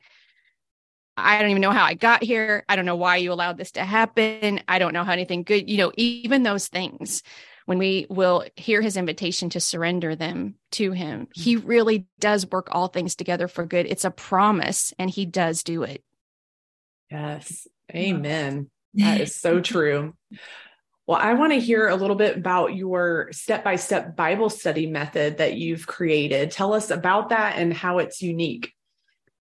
I 1.25 1.41
don't 1.41 1.51
even 1.51 1.61
know 1.61 1.71
how 1.71 1.83
I 1.83 1.93
got 1.93 2.23
here. 2.23 2.63
I 2.69 2.75
don't 2.75 2.85
know 2.85 2.95
why 2.95 3.17
you 3.17 3.33
allowed 3.33 3.57
this 3.57 3.71
to 3.71 3.83
happen. 3.83 4.61
I 4.67 4.79
don't 4.79 4.93
know 4.93 5.03
how 5.03 5.11
anything 5.11 5.43
good, 5.43 5.69
you 5.69 5.77
know, 5.77 5.91
even 5.97 6.43
those 6.43 6.67
things, 6.67 7.23
when 7.65 7.77
we 7.77 8.07
will 8.09 8.45
hear 8.55 8.81
his 8.81 8.97
invitation 8.97 9.49
to 9.51 9.59
surrender 9.59 10.15
them 10.15 10.55
to 10.71 10.91
him, 10.91 11.21
mm-hmm. 11.21 11.41
he 11.41 11.55
really 11.55 12.07
does 12.19 12.49
work 12.49 12.69
all 12.71 12.87
things 12.87 13.15
together 13.15 13.47
for 13.47 13.65
good. 13.65 13.85
It's 13.85 14.05
a 14.05 14.11
promise 14.11 14.93
and 14.97 15.09
he 15.09 15.25
does 15.25 15.63
do 15.63 15.83
it. 15.83 16.03
Yes. 17.11 17.67
Amen. 17.93 18.69
That 18.95 19.21
is 19.21 19.35
so 19.35 19.61
true. 19.61 20.15
Well, 21.09 21.17
I 21.19 21.33
want 21.33 21.53
to 21.53 21.59
hear 21.59 21.87
a 21.87 21.95
little 21.95 22.15
bit 22.15 22.37
about 22.37 22.75
your 22.75 23.29
step 23.31 23.63
by 23.63 23.77
step 23.77 24.15
Bible 24.15 24.47
study 24.47 24.85
method 24.85 25.39
that 25.39 25.55
you've 25.55 25.87
created. 25.87 26.51
Tell 26.51 26.71
us 26.71 26.91
about 26.91 27.29
that 27.29 27.57
and 27.57 27.73
how 27.73 27.97
it's 27.97 28.21
unique. 28.21 28.73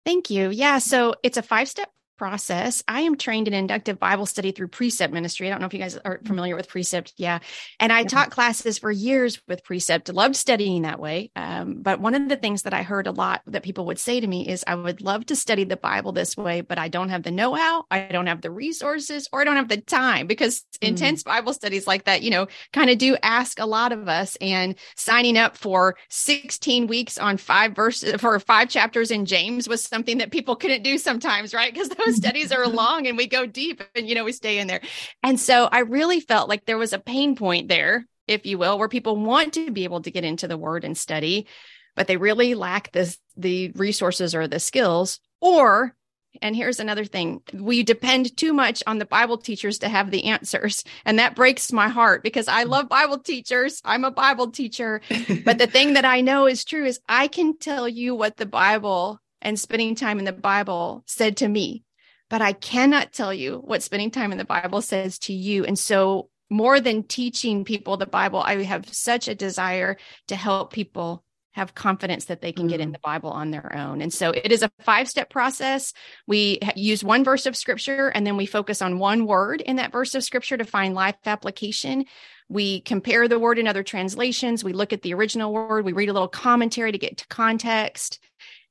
Thank 0.05 0.29
you. 0.29 0.51
Yeah. 0.51 0.77
So 0.77 1.15
it's 1.21 1.35
a 1.35 1.41
five 1.41 1.67
step 1.67 1.91
process. 2.19 2.83
I 2.87 3.01
am 3.01 3.15
trained 3.15 3.47
in 3.47 3.53
inductive 3.53 3.97
Bible 3.97 4.25
study 4.25 4.51
through 4.51 4.67
Precept 4.67 5.13
Ministry. 5.13 5.47
I 5.47 5.49
don't 5.49 5.61
know 5.61 5.67
if 5.67 5.73
you 5.73 5.79
guys 5.79 5.97
are 5.97 6.19
familiar 6.25 6.55
with 6.55 6.67
Precept. 6.67 7.13
Yeah. 7.15 7.39
And 7.79 7.91
I 7.91 8.01
yeah. 8.01 8.07
taught 8.07 8.29
classes 8.29 8.77
for 8.77 8.91
years 8.91 9.41
with 9.47 9.63
Precept, 9.63 10.13
loved 10.13 10.35
studying 10.35 10.83
that 10.83 10.99
way. 10.99 11.31
Um, 11.35 11.81
but 11.81 12.01
one 12.01 12.13
of 12.13 12.27
the 12.27 12.35
things 12.35 12.63
that 12.63 12.73
I 12.73 12.83
heard 12.83 13.07
a 13.07 13.11
lot 13.11 13.41
that 13.47 13.63
people 13.63 13.85
would 13.85 13.97
say 13.97 14.19
to 14.19 14.27
me 14.27 14.47
is, 14.47 14.65
I 14.67 14.75
would 14.75 15.01
love 15.01 15.25
to 15.27 15.35
study 15.35 15.63
the 15.63 15.77
Bible 15.77 16.11
this 16.11 16.35
way, 16.35 16.59
but 16.59 16.77
I 16.77 16.89
don't 16.89 17.09
have 17.09 17.23
the 17.23 17.31
know 17.31 17.53
how, 17.53 17.85
I 17.89 18.01
don't 18.01 18.27
have 18.27 18.41
the 18.41 18.51
resources, 18.51 19.29
or 19.31 19.39
I 19.39 19.45
don't 19.45 19.55
have 19.55 19.69
the 19.69 19.77
time 19.77 20.27
because 20.27 20.59
mm. 20.81 20.89
intense 20.89 21.23
Bible 21.23 21.53
studies 21.53 21.87
like 21.87 22.03
that, 22.03 22.21
you 22.21 22.31
know, 22.31 22.47
kind 22.73 22.89
of 22.89 22.97
do 22.97 23.15
ask 23.23 23.59
a 23.59 23.65
lot 23.65 23.93
of 23.93 24.09
us. 24.09 24.35
And 24.41 24.75
signing 24.97 25.37
up 25.37 25.55
for 25.55 25.95
16 26.09 26.87
weeks 26.87 27.17
on 27.17 27.37
five 27.37 27.75
verses 27.75 28.19
for 28.19 28.37
five 28.41 28.67
chapters 28.67 29.09
in 29.09 29.25
James 29.25 29.69
was 29.69 29.81
something 29.83 30.17
that 30.17 30.31
people 30.31 30.57
couldn't 30.57 30.83
do 30.83 30.97
sometimes, 30.97 31.53
right? 31.53 31.71
Because 31.73 31.87
those 31.89 32.08
studies 32.15 32.51
are 32.51 32.67
long 32.67 33.07
and 33.07 33.17
we 33.17 33.27
go 33.27 33.45
deep 33.45 33.81
and, 33.95 34.07
you 34.07 34.15
know, 34.15 34.23
we 34.23 34.31
stay 34.31 34.59
in 34.59 34.67
there. 34.67 34.81
And 35.23 35.39
so 35.39 35.67
I 35.71 35.79
really 35.79 36.19
felt 36.19 36.49
like 36.49 36.65
there 36.65 36.77
was 36.77 36.93
a 36.93 36.99
pain 36.99 37.35
point 37.35 37.67
there, 37.67 38.05
if 38.27 38.45
you 38.45 38.57
will, 38.57 38.77
where 38.77 38.89
people 38.89 39.15
want 39.15 39.53
to 39.53 39.71
be 39.71 39.83
able 39.83 40.01
to 40.01 40.11
get 40.11 40.23
into 40.23 40.47
the 40.47 40.57
word 40.57 40.83
and 40.83 40.97
study, 40.97 41.47
but 41.95 42.07
they 42.07 42.17
really 42.17 42.55
lack 42.55 42.91
this, 42.91 43.17
the 43.37 43.71
resources 43.71 44.35
or 44.35 44.47
the 44.47 44.59
skills 44.59 45.19
or 45.41 45.95
and 46.41 46.55
here's 46.55 46.79
another 46.79 47.05
thing 47.05 47.41
we 47.53 47.83
depend 47.83 48.35
too 48.37 48.53
much 48.53 48.83
on 48.87 48.99
the 48.99 49.05
Bible 49.05 49.37
teachers 49.37 49.79
to 49.79 49.89
have 49.89 50.11
the 50.11 50.25
answers. 50.25 50.83
And 51.05 51.19
that 51.19 51.35
breaks 51.35 51.71
my 51.71 51.89
heart 51.89 52.23
because 52.23 52.47
I 52.47 52.63
love 52.63 52.89
Bible 52.89 53.19
teachers. 53.19 53.81
I'm 53.83 54.05
a 54.05 54.11
Bible 54.11 54.51
teacher. 54.51 55.01
but 55.43 55.57
the 55.57 55.67
thing 55.67 55.93
that 55.93 56.05
I 56.05 56.21
know 56.21 56.45
is 56.45 56.63
true 56.63 56.85
is 56.85 56.99
I 57.09 57.27
can 57.27 57.57
tell 57.57 57.87
you 57.87 58.15
what 58.15 58.37
the 58.37 58.45
Bible 58.45 59.19
and 59.41 59.59
spending 59.59 59.95
time 59.95 60.19
in 60.19 60.25
the 60.25 60.33
Bible 60.33 61.03
said 61.07 61.37
to 61.37 61.47
me 61.47 61.83
but 62.29 62.41
I 62.41 62.53
cannot 62.53 63.13
tell 63.13 63.33
you 63.33 63.57
what 63.57 63.83
spending 63.83 64.11
time 64.11 64.31
in 64.31 64.37
the 64.37 64.45
Bible 64.45 64.81
says 64.81 65.19
to 65.19 65.33
you. 65.33 65.65
And 65.65 65.77
so, 65.77 66.29
more 66.51 66.79
than 66.79 67.03
teaching 67.03 67.63
people 67.63 67.97
the 67.97 68.07
Bible, 68.07 68.39
I 68.39 68.63
have 68.63 68.91
such 68.91 69.27
a 69.27 69.35
desire 69.35 69.97
to 70.29 70.35
help 70.35 70.73
people 70.73 71.23
have 71.51 71.75
confidence 71.75 72.25
that 72.25 72.41
they 72.41 72.51
can 72.51 72.67
get 72.67 72.79
in 72.79 72.89
mm. 72.89 72.93
the 72.93 72.99
Bible 72.99 73.29
on 73.29 73.51
their 73.51 73.75
own. 73.75 74.01
And 74.01 74.13
so 74.13 74.31
it 74.31 74.51
is 74.51 74.63
a 74.63 74.71
five 74.81 75.07
step 75.07 75.29
process. 75.29 75.93
We 76.27 76.59
use 76.75 77.03
one 77.03 77.23
verse 77.23 77.45
of 77.45 77.55
scripture 77.55 78.09
and 78.09 78.25
then 78.25 78.37
we 78.37 78.45
focus 78.45 78.81
on 78.81 78.99
one 78.99 79.25
word 79.25 79.61
in 79.61 79.75
that 79.77 79.91
verse 79.91 80.15
of 80.15 80.23
scripture 80.23 80.57
to 80.57 80.63
find 80.63 80.93
life 80.93 81.15
application. 81.25 82.05
We 82.47 82.81
compare 82.81 83.27
the 83.27 83.39
word 83.39 83.59
in 83.59 83.67
other 83.67 83.83
translations. 83.83 84.63
We 84.63 84.73
look 84.73 84.93
at 84.93 85.01
the 85.01 85.13
original 85.13 85.51
word. 85.51 85.85
We 85.85 85.93
read 85.93 86.09
a 86.09 86.13
little 86.13 86.27
commentary 86.27 86.91
to 86.91 86.97
get 86.97 87.17
to 87.17 87.27
context. 87.27 88.19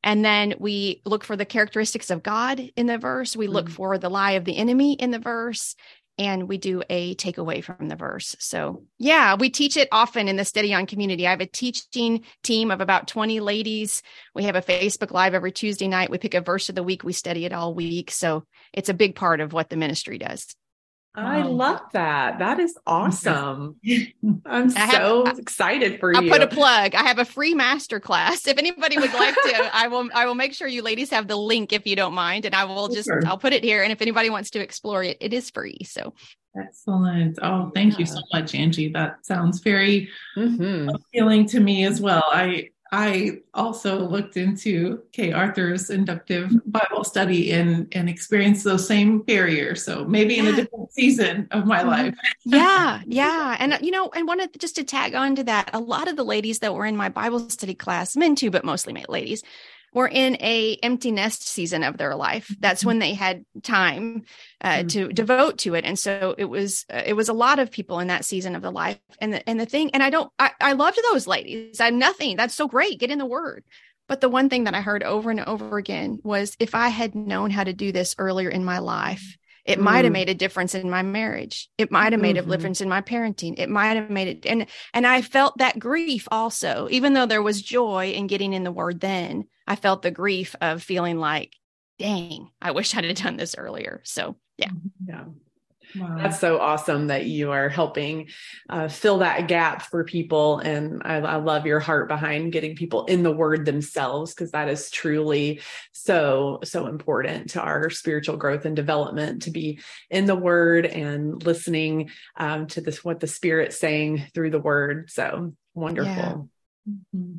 And 0.09 0.25
then 0.25 0.55
we 0.59 1.03
look 1.05 1.23
for 1.23 1.37
the 1.37 1.45
characteristics 1.45 2.09
of 2.09 2.23
God 2.23 2.61
in 2.77 2.87
the 2.87 2.97
verse. 2.97 3.37
We 3.37 3.47
look 3.47 3.67
mm-hmm. 3.67 3.75
for 3.75 3.99
the 3.99 4.09
lie 4.09 4.33
of 4.33 4.47
the 4.47 4.57
enemy 4.57 4.95
in 4.95 5.11
the 5.11 5.19
verse. 5.19 5.77
And 6.17 6.49
we 6.49 6.57
do 6.57 6.83
a 6.89 7.15
takeaway 7.17 7.63
from 7.63 7.89
the 7.89 7.95
verse. 7.95 8.35
So, 8.39 8.85
yeah, 8.97 9.35
we 9.35 9.51
teach 9.51 9.77
it 9.77 9.87
often 9.93 10.27
in 10.27 10.37
the 10.37 10.47
Steady 10.47 10.73
On 10.73 10.87
community. 10.87 11.27
I 11.27 11.31
have 11.33 11.43
a 11.43 11.47
teaching 11.47 12.25
team 12.43 12.71
of 12.71 12.81
about 12.81 13.07
20 13.07 13.41
ladies. 13.41 14.03
We 14.35 14.45
have 14.45 14.57
a 14.57 14.63
Facebook 14.63 15.11
Live 15.11 15.35
every 15.35 15.53
Tuesday 15.53 15.89
night. 15.89 16.09
We 16.09 16.17
pick 16.17 16.33
a 16.33 16.41
verse 16.41 16.71
of 16.71 16.75
the 16.75 16.83
week. 16.83 17.05
We 17.05 17.13
study 17.13 17.45
it 17.45 17.53
all 17.53 17.75
week. 17.75 18.11
So, 18.11 18.45
it's 18.73 18.89
a 18.89 18.95
big 18.95 19.15
part 19.15 19.43
of 19.43 19.53
what 19.53 19.69
the 19.69 19.77
ministry 19.77 20.17
does. 20.17 20.57
I 21.15 21.43
love 21.43 21.81
that. 21.93 22.39
That 22.39 22.61
is 22.61 22.79
awesome. 22.87 23.77
I'm 24.47 24.71
so 24.71 25.27
have, 25.27 25.39
excited 25.39 25.99
for 25.99 26.15
I'll 26.15 26.23
you. 26.23 26.31
I'll 26.31 26.39
put 26.39 26.53
a 26.53 26.55
plug. 26.55 26.95
I 26.95 27.03
have 27.03 27.19
a 27.19 27.25
free 27.25 27.55
master 27.55 27.99
class. 27.99 28.47
If 28.47 28.59
anybody 28.59 28.99
would 28.99 29.13
like 29.13 29.35
to, 29.35 29.71
I 29.75 29.89
will 29.89 30.09
I 30.15 30.27
will 30.27 30.35
make 30.35 30.55
sure 30.55 30.69
you 30.69 30.83
ladies 30.83 31.11
have 31.11 31.27
the 31.27 31.37
link 31.37 31.73
if 31.73 31.87
you 31.87 31.97
don't 31.97 32.15
mind. 32.15 32.45
And 32.45 32.55
I 32.55 32.65
will 32.65 32.89
just 32.89 33.09
sure. 33.09 33.23
I'll 33.27 33.39
put 33.39 33.53
it 33.53 33.65
here. 33.65 33.83
And 33.83 33.91
if 33.91 34.01
anybody 34.01 34.31
wants 34.31 34.51
to 34.51 34.61
explore 34.61 35.03
it, 35.03 35.17
it 35.21 35.33
is 35.33 35.51
free. 35.51 35.79
So 35.85 36.15
excellent. 36.61 37.39
Oh, 37.43 37.71
thank 37.75 37.95
yeah. 37.95 38.01
you 38.01 38.07
so 38.07 38.21
much, 38.33 38.55
Angie. 38.55 38.93
That 38.93 39.27
sounds 39.27 39.61
very 39.61 40.09
mm-hmm. 40.37 40.89
appealing 40.89 41.47
to 41.49 41.61
me 41.61 41.85
as 41.85 42.01
well. 42.01 42.25
I 42.27 42.71
I 42.91 43.41
also 43.53 44.09
looked 44.09 44.37
into 44.37 45.03
Kay 45.13 45.33
Arthur's 45.33 45.91
inductive 45.91 46.51
Bible 46.65 47.05
study 47.05 47.53
and 47.53 47.87
and 47.93 48.09
experienced 48.09 48.65
those 48.65 48.87
same 48.87 49.21
barriers. 49.21 49.85
So 49.85 50.05
maybe 50.05 50.35
yeah. 50.35 50.43
in 50.43 50.47
a 50.49 50.57
different 50.57 50.93
season 50.93 51.49
of 51.51 51.67
my 51.67 51.81
mm-hmm. 51.81 51.89
life. 51.89 52.15
yeah, 52.45 53.03
yeah, 53.07 53.57
and 53.59 53.79
you 53.83 53.91
know, 53.91 54.11
and 54.15 54.27
wanted 54.27 54.59
just 54.59 54.77
to 54.77 54.85
tag 54.85 55.15
on 55.15 55.37
to 55.37 55.45
that. 55.45 55.71
A 55.75 55.81
lot 55.81 56.09
of 56.09 56.17
the 56.17 56.25
ladies 56.25 56.61
that 56.61 56.75
were 56.75 56.87
in 56.87 56.97
my 56.97 57.11
Bible 57.11 57.51
study 57.51 57.75
class, 57.75 58.17
men 58.17 58.35
too, 58.35 58.51
but 58.51 58.65
mostly 58.65 59.05
ladies, 59.09 59.43
were 59.95 60.09
in 60.09 60.37
a 60.41 60.77
empty 60.83 61.11
nest 61.11 61.47
season 61.47 61.83
of 61.83 61.97
their 61.97 62.15
life 62.15 62.55
that's 62.61 62.85
when 62.85 62.99
they 62.99 63.15
had 63.15 63.45
time 63.63 64.23
uh, 64.61 64.79
mm-hmm. 64.79 64.87
to 64.89 65.09
devote 65.09 65.59
to 65.59 65.75
it 65.75 65.85
and 65.85 65.99
so 65.99 66.35
it 66.39 66.45
was 66.45 66.85
uh, 66.93 67.03
it 67.05 67.15
was 67.15 67.29
a 67.29 67.35
lot 67.35 67.59
of 67.59 67.71
people 67.71 67.99
in 68.01 68.09
that 68.09 68.25
season 68.25 68.55
of 68.55 68.63
the 68.63 68.71
life 68.71 68.99
and 69.21 69.33
the, 69.33 69.49
and 69.49 69.59
the 69.59 69.67
thing 69.67 69.91
and 69.93 70.03
i 70.03 70.11
don't 70.11 70.31
I, 70.39 70.51
I 70.61 70.73
loved 70.73 71.01
those 71.11 71.27
ladies 71.27 71.81
i'm 71.81 71.99
nothing 71.99 72.37
that's 72.37 72.55
so 72.55 72.69
great 72.69 73.01
get 73.01 73.11
in 73.11 73.19
the 73.19 73.27
word 73.27 73.65
but 74.09 74.21
the 74.21 74.29
one 74.29 74.49
thing 74.49 74.65
that 74.65 74.75
i 74.75 74.81
heard 74.81 75.03
over 75.03 75.31
and 75.31 75.41
over 75.41 75.79
again 75.79 76.19
was 76.23 76.57
if 76.59 76.75
i 76.75 76.89
had 76.89 77.15
known 77.15 77.51
how 77.51 77.65
to 77.65 77.73
do 77.73 77.93
this 77.93 78.15
earlier 78.19 78.49
in 78.49 78.65
my 78.65 78.79
life 78.79 79.37
it 79.69 79.79
mm. 79.79 79.83
might 79.83 80.05
have 80.05 80.13
made 80.15 80.31
a 80.31 80.35
difference 80.35 80.75
in 80.75 80.89
my 80.89 81.03
marriage. 81.03 81.69
It 81.77 81.93
might 81.93 82.15
have 82.15 82.23
made 82.23 82.37
mm-hmm. 82.37 82.51
a 82.51 82.57
difference 82.57 82.81
in 82.81 82.89
my 82.89 83.03
parenting. 83.03 83.59
It 83.59 83.69
might 83.69 83.97
have 83.97 84.09
made 84.09 84.29
it 84.29 84.47
and 84.47 84.67
and 84.95 85.07
I 85.07 85.21
felt 85.21 85.59
that 85.59 85.79
grief 85.79 86.27
also. 86.33 86.89
Even 86.91 87.13
though 87.13 87.27
there 87.27 87.43
was 87.43 87.61
joy 87.61 88.13
in 88.13 88.27
getting 88.27 88.55
in 88.55 88.65
the 88.65 88.73
word 88.73 89.01
then, 89.01 89.45
I 89.69 89.77
felt 89.77 90.01
the 90.01 90.11
grief 90.11 90.57
of 90.63 90.83
feeling 90.83 91.19
like, 91.19 91.55
dang, 91.99 92.51
I 92.61 92.71
wish 92.71 92.97
I'd 92.97 93.05
have 93.05 93.17
done 93.17 93.37
this 93.37 93.55
earlier. 93.57 94.01
So, 94.05 94.37
yeah. 94.57 94.71
Yeah. 95.07 95.25
Wow. 95.97 96.19
That's 96.19 96.39
so 96.39 96.59
awesome 96.59 97.07
that 97.07 97.27
you 97.27 97.51
are 97.51 97.69
helping 97.69 98.29
uh, 98.69 98.89
fill 98.89 99.19
that 99.19 99.49
gap 99.49 99.83
for 99.83 100.05
people. 100.05 100.59
And 100.59 101.03
I, 101.05 101.17
I, 101.17 101.37
love 101.37 101.65
your 101.65 101.81
heart 101.81 102.09
behind 102.09 102.53
getting 102.53 102.77
people 102.77 103.07
in 103.07 103.23
the 103.23 103.33
word 103.33 103.65
themselves, 103.65 104.35
because 104.35 104.51
that 104.51 104.69
is 104.69 104.91
truly 104.91 105.63
so, 105.93 106.61
so 106.63 106.89
important 106.89 107.51
to 107.51 107.63
our 107.63 107.89
spiritual 107.89 108.37
growth 108.37 108.67
and 108.67 108.77
development 108.77 109.43
to 109.43 109.51
be 109.51 109.81
in 110.11 110.27
the 110.27 110.37
word 110.37 110.85
and 110.85 111.43
listening 111.43 112.11
um, 112.37 112.67
to 112.69 112.83
this, 112.83 113.03
what 113.03 113.21
the 113.21 113.27
spirit's 113.27 113.79
saying 113.79 114.25
through 114.35 114.51
the 114.51 114.61
word. 114.61 115.11
So 115.11 115.55
wonderful. 115.75 116.13
Yeah. 116.87 116.93
Mm-hmm. 117.15 117.37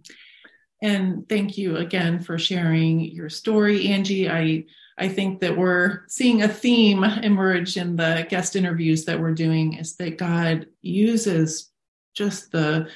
And 0.81 1.27
thank 1.27 1.57
you 1.57 1.77
again 1.77 2.21
for 2.21 2.37
sharing 2.37 3.01
your 3.01 3.29
story, 3.29 3.87
Angie. 3.87 4.29
I 4.29 4.65
I 4.97 5.07
think 5.07 5.39
that 5.39 5.57
we're 5.57 6.01
seeing 6.07 6.41
a 6.41 6.47
theme 6.49 7.03
emerge 7.03 7.77
in 7.77 7.95
the 7.95 8.27
guest 8.29 8.57
interviews 8.57 9.05
that 9.05 9.19
we're 9.19 9.33
doing 9.33 9.75
is 9.75 9.95
that 9.95 10.17
God 10.17 10.67
uses 10.81 11.71
just 12.13 12.51
the 12.51 12.89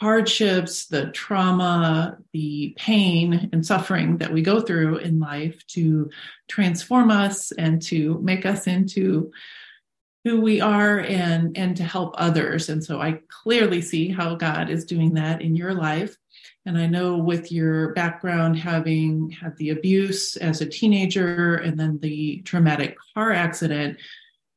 hardships, 0.00 0.86
the 0.86 1.06
trauma, 1.12 2.18
the 2.32 2.74
pain 2.76 3.50
and 3.52 3.64
suffering 3.64 4.18
that 4.18 4.32
we 4.32 4.42
go 4.42 4.60
through 4.60 4.98
in 4.98 5.20
life 5.20 5.64
to 5.68 6.10
transform 6.48 7.10
us 7.12 7.52
and 7.52 7.80
to 7.82 8.20
make 8.20 8.44
us 8.44 8.66
into 8.66 9.30
who 10.24 10.40
we 10.40 10.60
are 10.60 11.00
and 11.00 11.56
and 11.56 11.76
to 11.76 11.84
help 11.84 12.14
others. 12.16 12.68
And 12.68 12.82
so 12.82 13.00
i 13.00 13.20
clearly 13.28 13.80
see 13.80 14.08
how 14.08 14.34
god 14.34 14.70
is 14.70 14.84
doing 14.84 15.14
that 15.14 15.42
in 15.42 15.54
your 15.54 15.74
life. 15.74 16.16
And 16.66 16.78
I 16.78 16.86
know 16.86 17.18
with 17.18 17.52
your 17.52 17.92
background, 17.92 18.58
having 18.58 19.30
had 19.30 19.54
the 19.58 19.70
abuse 19.70 20.36
as 20.36 20.60
a 20.60 20.66
teenager 20.66 21.56
and 21.56 21.78
then 21.78 21.98
the 22.00 22.40
traumatic 22.46 22.96
car 23.12 23.32
accident, 23.32 23.98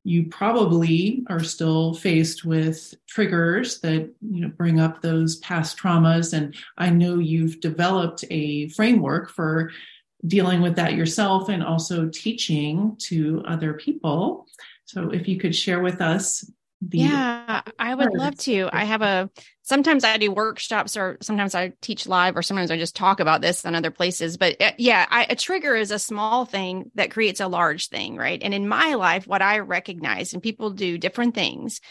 you 0.05 0.27
probably 0.27 1.25
are 1.27 1.43
still 1.43 1.93
faced 1.93 2.45
with 2.45 2.93
triggers 3.07 3.81
that 3.81 4.09
you 4.21 4.41
know 4.41 4.47
bring 4.47 4.79
up 4.79 5.01
those 5.01 5.35
past 5.37 5.77
traumas. 5.77 6.31
And 6.31 6.55
i 6.77 6.89
know 6.89 7.19
you've 7.19 7.59
developed 7.59 8.23
a 8.31 8.69
framework 8.69 9.29
for 9.29 9.71
dealing 10.25 10.61
with 10.61 10.75
that 10.77 10.93
yourself 10.93 11.49
and 11.49 11.63
also 11.63 12.07
teaching 12.07 12.95
to 12.99 13.43
other 13.45 13.73
people 13.73 14.47
so 14.87 15.11
if 15.11 15.27
you 15.27 15.37
could 15.37 15.55
share 15.55 15.81
with 15.81 16.01
us 16.01 16.49
the 16.81 16.99
yeah 16.99 17.61
i 17.77 17.93
would 17.93 18.13
love 18.13 18.37
to. 18.37 18.69
I 18.71 18.85
have 18.85 19.01
a 19.01 19.29
sometimes 19.63 20.03
i 20.03 20.17
do 20.17 20.31
workshops 20.31 20.95
or 20.95 21.17
sometimes 21.21 21.55
i 21.55 21.73
teach 21.81 22.07
live 22.07 22.37
or 22.37 22.41
sometimes 22.41 22.71
i 22.71 22.77
just 22.77 22.95
talk 22.95 23.19
about 23.19 23.41
this 23.41 23.65
in 23.65 23.75
other 23.75 23.91
places 23.91 24.37
but 24.37 24.61
uh, 24.61 24.71
yeah 24.77 25.05
I, 25.09 25.25
a 25.29 25.35
trigger 25.35 25.75
is 25.75 25.91
a 25.91 25.99
small 25.99 26.45
thing 26.45 26.91
that 26.95 27.11
creates 27.11 27.39
a 27.39 27.47
large 27.47 27.89
thing 27.89 28.15
right? 28.15 28.41
And 28.41 28.53
in 28.53 28.67
my 28.67 28.93
life 28.93 29.27
what 29.27 29.41
i 29.41 29.59
recognize 29.59 30.33
and 30.33 30.41
people 30.41 30.69
do 30.69 30.97
different 30.97 31.35
things 31.35 31.81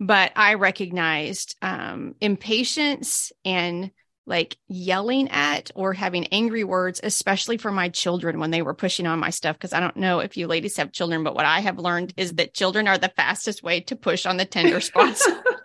but 0.00 0.32
i 0.36 0.54
recognized 0.54 1.56
um, 1.62 2.14
impatience 2.20 3.32
and 3.44 3.90
like 4.26 4.56
yelling 4.68 5.28
at 5.30 5.70
or 5.74 5.92
having 5.92 6.26
angry 6.28 6.64
words, 6.64 7.00
especially 7.02 7.58
for 7.58 7.70
my 7.70 7.88
children 7.88 8.38
when 8.38 8.50
they 8.50 8.62
were 8.62 8.74
pushing 8.74 9.06
on 9.06 9.18
my 9.18 9.30
stuff. 9.30 9.58
Cause 9.58 9.72
I 9.72 9.80
don't 9.80 9.96
know 9.96 10.20
if 10.20 10.36
you 10.36 10.46
ladies 10.46 10.76
have 10.78 10.92
children, 10.92 11.24
but 11.24 11.34
what 11.34 11.44
I 11.44 11.60
have 11.60 11.78
learned 11.78 12.14
is 12.16 12.34
that 12.34 12.54
children 12.54 12.88
are 12.88 12.98
the 12.98 13.12
fastest 13.16 13.62
way 13.62 13.80
to 13.80 13.96
push 13.96 14.24
on 14.24 14.36
the 14.36 14.44
tender 14.44 14.80
spots. 14.80 15.28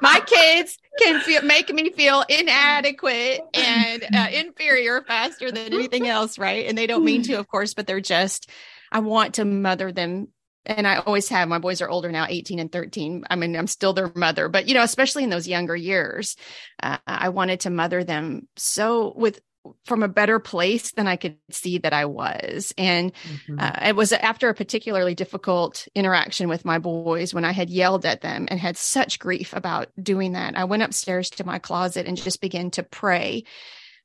my 0.00 0.20
kids 0.26 0.78
can 0.98 1.20
feel, 1.20 1.42
make 1.42 1.72
me 1.72 1.90
feel 1.90 2.24
inadequate 2.28 3.40
and 3.52 4.04
uh, 4.14 4.28
inferior 4.32 5.02
faster 5.02 5.50
than 5.50 5.72
anything 5.72 6.08
else. 6.08 6.38
Right. 6.38 6.66
And 6.66 6.78
they 6.78 6.86
don't 6.86 7.04
mean 7.04 7.22
to, 7.24 7.34
of 7.34 7.48
course, 7.48 7.74
but 7.74 7.86
they're 7.86 8.00
just, 8.00 8.50
I 8.90 9.00
want 9.00 9.34
to 9.34 9.44
mother 9.44 9.92
them 9.92 10.28
and 10.66 10.86
I 10.86 10.96
always 10.96 11.28
have. 11.28 11.48
My 11.48 11.58
boys 11.58 11.80
are 11.80 11.88
older 11.88 12.10
now, 12.10 12.26
18 12.28 12.58
and 12.58 12.72
13. 12.72 13.24
I 13.28 13.36
mean, 13.36 13.56
I'm 13.56 13.66
still 13.66 13.92
their 13.92 14.10
mother, 14.14 14.48
but 14.48 14.68
you 14.68 14.74
know, 14.74 14.82
especially 14.82 15.24
in 15.24 15.30
those 15.30 15.48
younger 15.48 15.76
years, 15.76 16.36
uh, 16.82 16.98
I 17.06 17.28
wanted 17.30 17.60
to 17.60 17.70
mother 17.70 18.04
them 18.04 18.48
so 18.56 19.12
with 19.16 19.40
from 19.84 20.02
a 20.02 20.08
better 20.08 20.38
place 20.38 20.92
than 20.92 21.06
I 21.06 21.16
could 21.16 21.38
see 21.50 21.78
that 21.78 21.92
I 21.92 22.04
was. 22.04 22.74
And 22.76 23.12
mm-hmm. 23.14 23.58
uh, 23.58 23.88
it 23.88 23.96
was 23.96 24.12
after 24.12 24.48
a 24.48 24.54
particularly 24.54 25.14
difficult 25.14 25.88
interaction 25.94 26.48
with 26.48 26.64
my 26.64 26.78
boys 26.78 27.32
when 27.32 27.44
I 27.44 27.52
had 27.52 27.70
yelled 27.70 28.04
at 28.04 28.20
them 28.20 28.46
and 28.50 28.60
had 28.60 28.76
such 28.76 29.18
grief 29.18 29.54
about 29.54 29.88
doing 30.00 30.32
that. 30.32 30.56
I 30.58 30.64
went 30.64 30.82
upstairs 30.82 31.30
to 31.30 31.46
my 31.46 31.58
closet 31.58 32.06
and 32.06 32.16
just 32.16 32.42
began 32.42 32.70
to 32.72 32.82
pray 32.82 33.44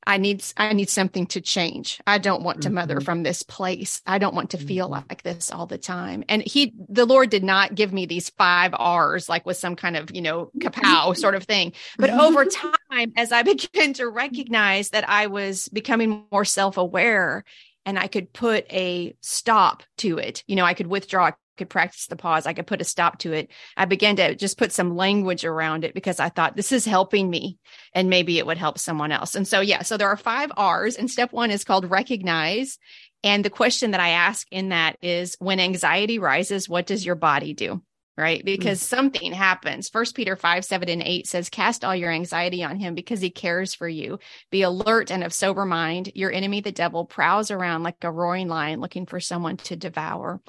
I 0.10 0.18
need 0.18 0.44
I 0.58 0.74
need 0.74 0.90
something 0.90 1.28
to 1.28 1.40
change. 1.40 2.02
I 2.08 2.18
don't 2.18 2.42
want 2.42 2.64
to 2.64 2.72
mother 2.72 2.96
mm-hmm. 2.96 3.06
from 3.06 3.22
this 3.22 3.44
place. 3.44 4.02
I 4.08 4.18
don't 4.18 4.34
want 4.34 4.50
to 4.50 4.58
feel 4.58 4.90
mm-hmm. 4.90 5.06
like 5.08 5.22
this 5.22 5.52
all 5.52 5.68
the 5.68 5.78
time. 5.78 6.24
And 6.28 6.42
he 6.42 6.74
the 6.90 7.06
Lord 7.06 7.30
did 7.30 7.44
not 7.44 7.76
give 7.76 7.94
me 7.94 8.08
these 8.08 8.32
5 8.32 8.74
R's 8.74 9.30
like 9.30 9.46
with 9.46 9.58
some 9.58 9.76
kind 9.76 9.96
of, 9.96 10.10
you 10.12 10.24
know, 10.24 10.50
kapow 10.58 11.16
sort 11.16 11.36
of 11.36 11.44
thing. 11.44 11.74
But 12.00 12.10
over 12.10 12.46
time 12.46 13.14
as 13.18 13.32
I 13.32 13.44
began 13.54 13.94
to 13.94 14.10
recognize 14.10 14.90
that 14.90 15.08
I 15.08 15.28
was 15.28 15.70
becoming 15.70 16.26
more 16.32 16.44
self-aware 16.44 17.44
and 17.86 18.00
I 18.00 18.08
could 18.08 18.34
put 18.34 18.66
a 18.74 19.16
stop 19.22 19.84
to 20.00 20.18
it. 20.18 20.44
You 20.48 20.56
know, 20.56 20.66
I 20.66 20.74
could 20.74 20.88
withdraw 20.88 21.32
could 21.60 21.70
practice 21.70 22.08
the 22.08 22.16
pause. 22.16 22.48
I 22.48 22.54
could 22.54 22.66
put 22.66 22.82
a 22.82 22.86
stop 22.86 23.20
to 23.20 23.34
it. 23.34 23.52
I 23.78 23.86
began 23.86 24.16
to 24.16 24.34
just 24.34 24.58
put 24.58 24.72
some 24.72 24.96
language 24.96 25.46
around 25.46 25.84
it 25.84 25.94
because 25.94 26.20
I 26.20 26.30
thought 26.30 26.56
this 26.56 26.72
is 26.72 26.86
helping 26.86 27.30
me 27.30 27.60
and 27.94 28.10
maybe 28.10 28.40
it 28.40 28.46
would 28.48 28.58
help 28.58 28.80
someone 28.80 29.12
else. 29.12 29.36
And 29.36 29.48
so, 29.48 29.60
yeah, 29.60 29.84
so 29.84 29.98
there 29.98 30.08
are 30.08 30.18
five 30.18 30.52
R's 30.58 30.96
and 30.96 31.12
step 31.12 31.32
one 31.32 31.52
is 31.52 31.64
called 31.64 31.92
recognize. 31.92 32.80
And 33.24 33.44
the 33.44 33.50
question 33.50 33.92
that 33.92 34.00
I 34.00 34.10
ask 34.10 34.48
in 34.50 34.70
that 34.70 34.98
is 35.02 35.36
when 35.40 35.60
anxiety 35.60 36.18
rises, 36.18 36.70
what 36.70 36.88
does 36.88 37.06
your 37.06 37.16
body 37.16 37.54
do? 37.54 37.84
Right. 38.18 38.44
Because 38.44 38.80
mm-hmm. 38.80 38.96
something 38.98 39.32
happens. 39.32 39.88
First 39.88 40.14
Peter 40.14 40.36
5, 40.36 40.66
7, 40.66 40.90
and 40.90 41.02
8 41.02 41.26
says, 41.26 41.50
Cast 41.50 41.86
all 41.86 41.96
your 41.96 42.12
anxiety 42.12 42.66
on 42.66 42.76
him 42.76 42.94
because 42.94 43.22
he 43.22 43.30
cares 43.30 43.74
for 43.74 43.88
you. 43.88 44.20
Be 44.52 44.64
alert 44.64 45.10
and 45.10 45.24
of 45.24 45.32
sober 45.32 45.64
mind. 45.64 46.12
Your 46.16 46.30
enemy, 46.30 46.60
the 46.60 46.74
devil, 46.74 47.06
prowls 47.06 47.50
around 47.50 47.84
like 47.84 48.04
a 48.04 48.12
roaring 48.12 48.50
lion 48.50 48.82
looking 48.82 49.06
for 49.06 49.22
someone 49.22 49.56
to 49.58 49.78
devour 49.78 50.42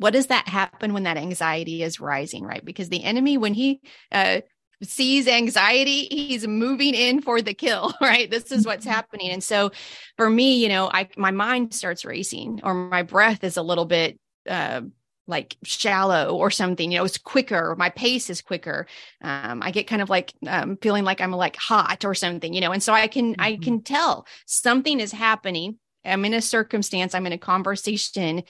what 0.00 0.14
does 0.14 0.28
that 0.28 0.48
happen 0.48 0.94
when 0.94 1.02
that 1.02 1.18
anxiety 1.18 1.82
is 1.82 2.00
rising 2.00 2.42
right? 2.42 2.64
Because 2.64 2.88
the 2.88 3.04
enemy 3.04 3.36
when 3.36 3.52
he 3.52 3.82
uh, 4.10 4.40
sees 4.82 5.28
anxiety 5.28 6.06
he's 6.10 6.46
moving 6.46 6.94
in 6.94 7.20
for 7.20 7.42
the 7.42 7.52
kill 7.52 7.92
right? 8.00 8.30
This 8.30 8.50
is 8.50 8.64
what's 8.64 8.86
mm-hmm. 8.86 8.94
happening. 8.94 9.30
And 9.30 9.44
so 9.44 9.70
for 10.16 10.30
me 10.30 10.56
you 10.62 10.68
know 10.68 10.90
i 10.92 11.08
my 11.16 11.30
mind 11.30 11.74
starts 11.74 12.04
racing 12.04 12.60
or 12.64 12.72
my 12.72 13.02
breath 13.02 13.44
is 13.44 13.58
a 13.58 13.62
little 13.62 13.84
bit 13.84 14.18
uh, 14.48 14.80
like 15.26 15.56
shallow 15.62 16.34
or 16.34 16.50
something 16.50 16.90
you 16.90 16.98
know 16.98 17.04
it's 17.04 17.18
quicker 17.18 17.76
my 17.78 17.90
pace 17.90 18.30
is 18.30 18.40
quicker. 18.40 18.86
Um, 19.22 19.62
i 19.62 19.70
get 19.70 19.86
kind 19.86 20.00
of 20.00 20.08
like 20.08 20.32
um, 20.46 20.78
feeling 20.80 21.04
like 21.04 21.20
i'm 21.20 21.30
like 21.30 21.56
hot 21.56 22.06
or 22.06 22.14
something 22.14 22.54
you 22.54 22.62
know? 22.62 22.72
And 22.72 22.82
so 22.82 22.94
i 22.94 23.06
can 23.06 23.32
mm-hmm. 23.32 23.40
i 23.40 23.56
can 23.56 23.82
tell 23.82 24.26
something 24.46 24.98
is 24.98 25.12
happening 25.12 25.78
I'm 26.04 26.24
in 26.24 26.34
a 26.34 26.40
circumstance, 26.40 27.14
I'm 27.14 27.26
in 27.26 27.32
a 27.32 27.38
conversation, 27.38 28.42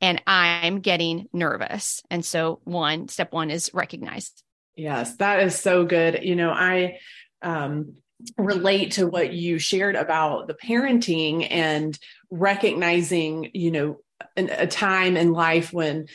and 0.00 0.22
I'm 0.26 0.80
getting 0.80 1.28
nervous. 1.32 2.02
And 2.10 2.24
so, 2.24 2.60
one 2.64 3.08
step 3.08 3.32
one 3.32 3.50
is 3.50 3.72
recognize. 3.72 4.32
Yes, 4.76 5.16
that 5.16 5.40
is 5.40 5.58
so 5.58 5.84
good. 5.84 6.20
You 6.22 6.36
know, 6.36 6.50
I 6.50 6.98
um, 7.42 7.94
relate 8.36 8.92
to 8.92 9.06
what 9.06 9.32
you 9.32 9.58
shared 9.58 9.96
about 9.96 10.46
the 10.46 10.54
parenting 10.54 11.46
and 11.50 11.98
recognizing, 12.30 13.50
you 13.54 13.70
know, 13.70 13.96
an, 14.36 14.50
a 14.50 14.66
time 14.66 15.16
in 15.16 15.32
life 15.32 15.72
when 15.72 16.06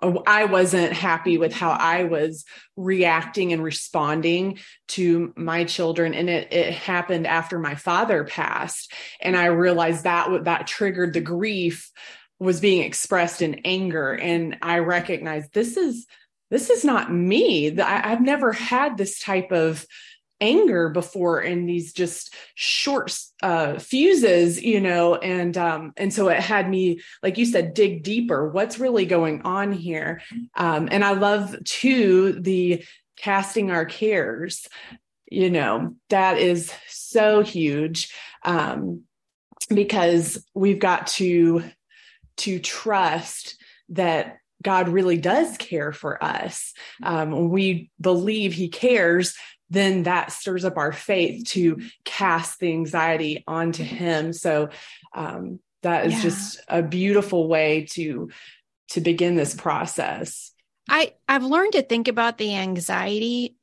I 0.00 0.44
wasn't 0.44 0.92
happy 0.92 1.38
with 1.38 1.54
how 1.54 1.70
I 1.70 2.04
was 2.04 2.44
reacting 2.76 3.52
and 3.52 3.64
responding 3.64 4.58
to 4.88 5.32
my 5.36 5.64
children. 5.64 6.12
And 6.12 6.28
it, 6.28 6.52
it 6.52 6.74
happened 6.74 7.26
after 7.26 7.58
my 7.58 7.74
father 7.74 8.24
passed. 8.24 8.92
And 9.20 9.36
I 9.36 9.46
realized 9.46 10.04
that 10.04 10.44
that 10.44 10.66
triggered 10.66 11.14
the 11.14 11.20
grief 11.20 11.90
was 12.38 12.60
being 12.60 12.82
expressed 12.82 13.40
in 13.40 13.62
anger. 13.64 14.12
And 14.12 14.58
I 14.60 14.80
recognized 14.80 15.54
this 15.54 15.78
is, 15.78 16.06
this 16.50 16.68
is 16.68 16.84
not 16.84 17.10
me. 17.12 17.80
I, 17.80 18.12
I've 18.12 18.20
never 18.20 18.52
had 18.52 18.98
this 18.98 19.18
type 19.18 19.50
of 19.50 19.86
anger 20.40 20.90
before 20.90 21.40
in 21.40 21.66
these 21.66 21.92
just 21.92 22.34
short 22.54 23.18
uh 23.42 23.78
fuses 23.78 24.62
you 24.62 24.80
know 24.80 25.14
and 25.14 25.56
um 25.56 25.92
and 25.96 26.12
so 26.12 26.28
it 26.28 26.38
had 26.38 26.68
me 26.68 27.00
like 27.22 27.38
you 27.38 27.46
said 27.46 27.74
dig 27.74 28.02
deeper. 28.02 28.48
What's 28.48 28.78
really 28.78 29.06
going 29.06 29.42
on 29.42 29.72
here? 29.72 30.20
Um 30.54 30.88
and 30.90 31.04
i 31.04 31.12
love 31.12 31.56
too 31.64 32.32
the 32.40 32.84
casting 33.16 33.70
our 33.70 33.84
cares. 33.86 34.66
You 35.30 35.50
know 35.50 35.94
that 36.10 36.38
is 36.38 36.72
so 36.88 37.42
huge 37.42 38.14
um 38.44 39.02
because 39.68 40.44
we've 40.54 40.78
got 40.78 41.06
to 41.06 41.62
to 42.38 42.58
trust 42.58 43.56
that 43.88 44.38
God 44.62 44.88
really 44.88 45.18
does 45.18 45.56
care 45.58 45.92
for 45.92 46.22
us. 46.22 46.72
Um, 47.02 47.50
we 47.50 47.90
believe 48.00 48.52
He 48.52 48.68
cares, 48.68 49.36
then 49.70 50.04
that 50.04 50.32
stirs 50.32 50.64
up 50.64 50.76
our 50.76 50.92
faith 50.92 51.44
to 51.44 51.80
cast 52.04 52.60
the 52.60 52.72
anxiety 52.72 53.44
onto 53.46 53.82
him 53.82 54.32
so 54.32 54.68
um, 55.14 55.60
that 55.82 56.06
is 56.06 56.14
yeah. 56.14 56.22
just 56.22 56.60
a 56.68 56.82
beautiful 56.82 57.48
way 57.48 57.86
to 57.90 58.30
to 58.88 59.00
begin 59.00 59.36
this 59.36 59.54
process 59.54 60.52
i 60.88 61.12
i've 61.28 61.44
learned 61.44 61.72
to 61.72 61.82
think 61.82 62.08
about 62.08 62.38
the 62.38 62.54
anxiety 62.54 63.56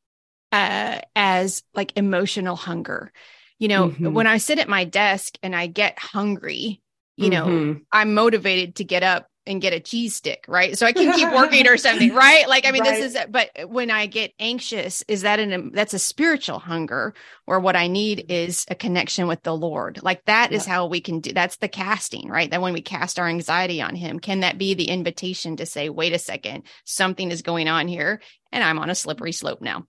uh, 0.52 1.00
as 1.16 1.64
like 1.74 1.94
emotional 1.96 2.56
hunger 2.56 3.12
you 3.60 3.68
know 3.68 3.90
mm-hmm. 3.90 4.14
when 4.14 4.28
i 4.28 4.38
sit 4.38 4.60
at 4.60 4.70
my 4.70 4.84
desk 4.84 5.38
and 5.42 5.56
i 5.56 5.68
get 5.68 5.98
hungry 5.98 6.82
you 7.16 7.30
know 7.30 7.46
mm-hmm. 7.46 7.80
i'm 7.92 8.14
motivated 8.14 8.76
to 8.76 8.84
get 8.84 9.04
up 9.04 9.28
and 9.46 9.62
get 9.62 9.74
a 9.74 9.80
cheese 9.80 10.16
stick, 10.16 10.46
right? 10.48 10.78
So 10.78 10.86
I 10.86 10.94
can 10.94 11.14
keep 11.14 11.32
working 11.34 11.68
or 11.68 11.78
something, 11.78 12.14
right? 12.14 12.48
Like, 12.48 12.66
I 12.66 12.72
mean, 12.72 12.84
right. 12.84 13.00
this 13.00 13.16
is, 13.16 13.26
but 13.30 13.50
when 13.70 13.92
I 13.92 14.06
get 14.06 14.34
anxious, 14.40 15.04
is 15.08 15.24
that 15.24 15.40
an, 15.40 15.72
that's 15.74 15.94
a 15.94 16.00
spiritual 16.00 16.60
hunger 16.60 17.14
or 17.46 17.60
what 17.60 17.76
I 17.76 17.88
need 17.88 18.26
is 18.30 18.66
a 18.70 18.76
connection 18.76 19.28
with 19.28 19.44
the 19.44 19.56
Lord. 19.56 20.02
Like 20.02 20.24
that 20.26 20.52
yeah. 20.52 20.58
is 20.58 20.66
how 20.66 20.88
we 20.88 21.02
can 21.02 21.20
do, 21.20 21.34
that's 21.34 21.58
the 21.58 21.68
casting, 21.68 22.30
right? 22.30 22.50
That 22.50 22.62
when 22.62 22.74
we 22.74 22.82
cast 22.82 23.20
our 23.20 23.28
anxiety 23.28 23.82
on 23.82 23.96
him, 23.96 24.20
can 24.20 24.42
that 24.42 24.58
be 24.58 24.74
the 24.74 24.90
invitation 24.90 25.58
to 25.58 25.66
say, 25.66 25.90
wait 25.90 26.14
a 26.14 26.20
second, 26.20 26.64
something 26.86 27.32
is 27.32 27.42
going 27.42 27.68
on 27.68 27.88
here 27.88 28.22
and 28.52 28.64
I'm 28.64 28.80
on 28.80 28.90
a 28.90 28.96
slippery 28.96 29.34
slope 29.34 29.62
now. 29.62 29.86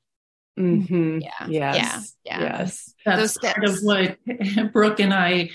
Mm-hmm. 0.59 1.19
Yeah. 1.21 1.47
Yes. 1.49 2.17
Yeah. 2.25 2.41
Yeah. 2.41 2.59
Yes. 2.59 2.95
That's 3.05 3.39
part 3.39 3.65
of 3.65 3.79
what 3.83 4.19
Brooke 4.73 5.01
and 5.01 5.13
I 5.13 5.51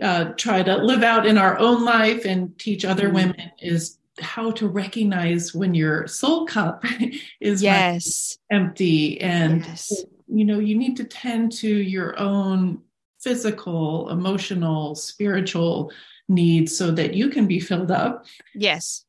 uh, 0.00 0.24
try 0.36 0.62
to 0.62 0.76
live 0.76 1.02
out 1.02 1.26
in 1.26 1.36
our 1.36 1.58
own 1.58 1.84
life 1.84 2.24
and 2.24 2.58
teach 2.58 2.84
other 2.84 3.08
mm 3.08 3.14
women 3.14 3.52
is 3.60 3.98
how 4.20 4.50
to 4.50 4.68
recognize 4.68 5.54
when 5.54 5.74
your 5.74 6.06
soul 6.06 6.46
cup 6.46 6.84
is 7.40 7.62
yes. 7.62 8.36
empty 8.50 9.20
and 9.20 9.64
yes. 9.64 10.04
you 10.28 10.44
know 10.44 10.58
you 10.58 10.76
need 10.76 10.96
to 10.96 11.04
tend 11.04 11.50
to 11.50 11.68
your 11.68 12.18
own 12.18 12.78
physical 13.20 14.10
emotional 14.10 14.94
spiritual 14.94 15.90
needs 16.28 16.76
so 16.76 16.90
that 16.90 17.14
you 17.14 17.30
can 17.30 17.46
be 17.46 17.58
filled 17.58 17.90
up. 17.90 18.26
Yes 18.54 19.04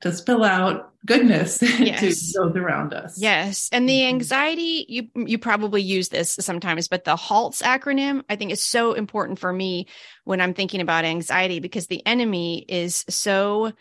to 0.00 0.12
spill 0.12 0.44
out 0.44 0.92
goodness 1.06 1.60
yes. 1.62 2.32
to 2.32 2.38
those 2.38 2.56
around 2.56 2.94
us. 2.94 3.18
Yes. 3.18 3.68
And 3.72 3.88
the 3.88 4.00
mm-hmm. 4.00 4.08
anxiety, 4.08 4.86
you 4.88 5.08
you 5.14 5.38
probably 5.38 5.82
use 5.82 6.08
this 6.08 6.36
sometimes, 6.40 6.88
but 6.88 7.04
the 7.04 7.16
HALTS 7.16 7.62
acronym 7.62 8.22
I 8.28 8.36
think 8.36 8.52
is 8.52 8.62
so 8.62 8.94
important 8.94 9.38
for 9.38 9.52
me 9.52 9.86
when 10.24 10.40
I'm 10.40 10.54
thinking 10.54 10.80
about 10.80 11.04
anxiety 11.04 11.60
because 11.60 11.86
the 11.86 12.04
enemy 12.06 12.64
is 12.68 13.04
so 13.08 13.72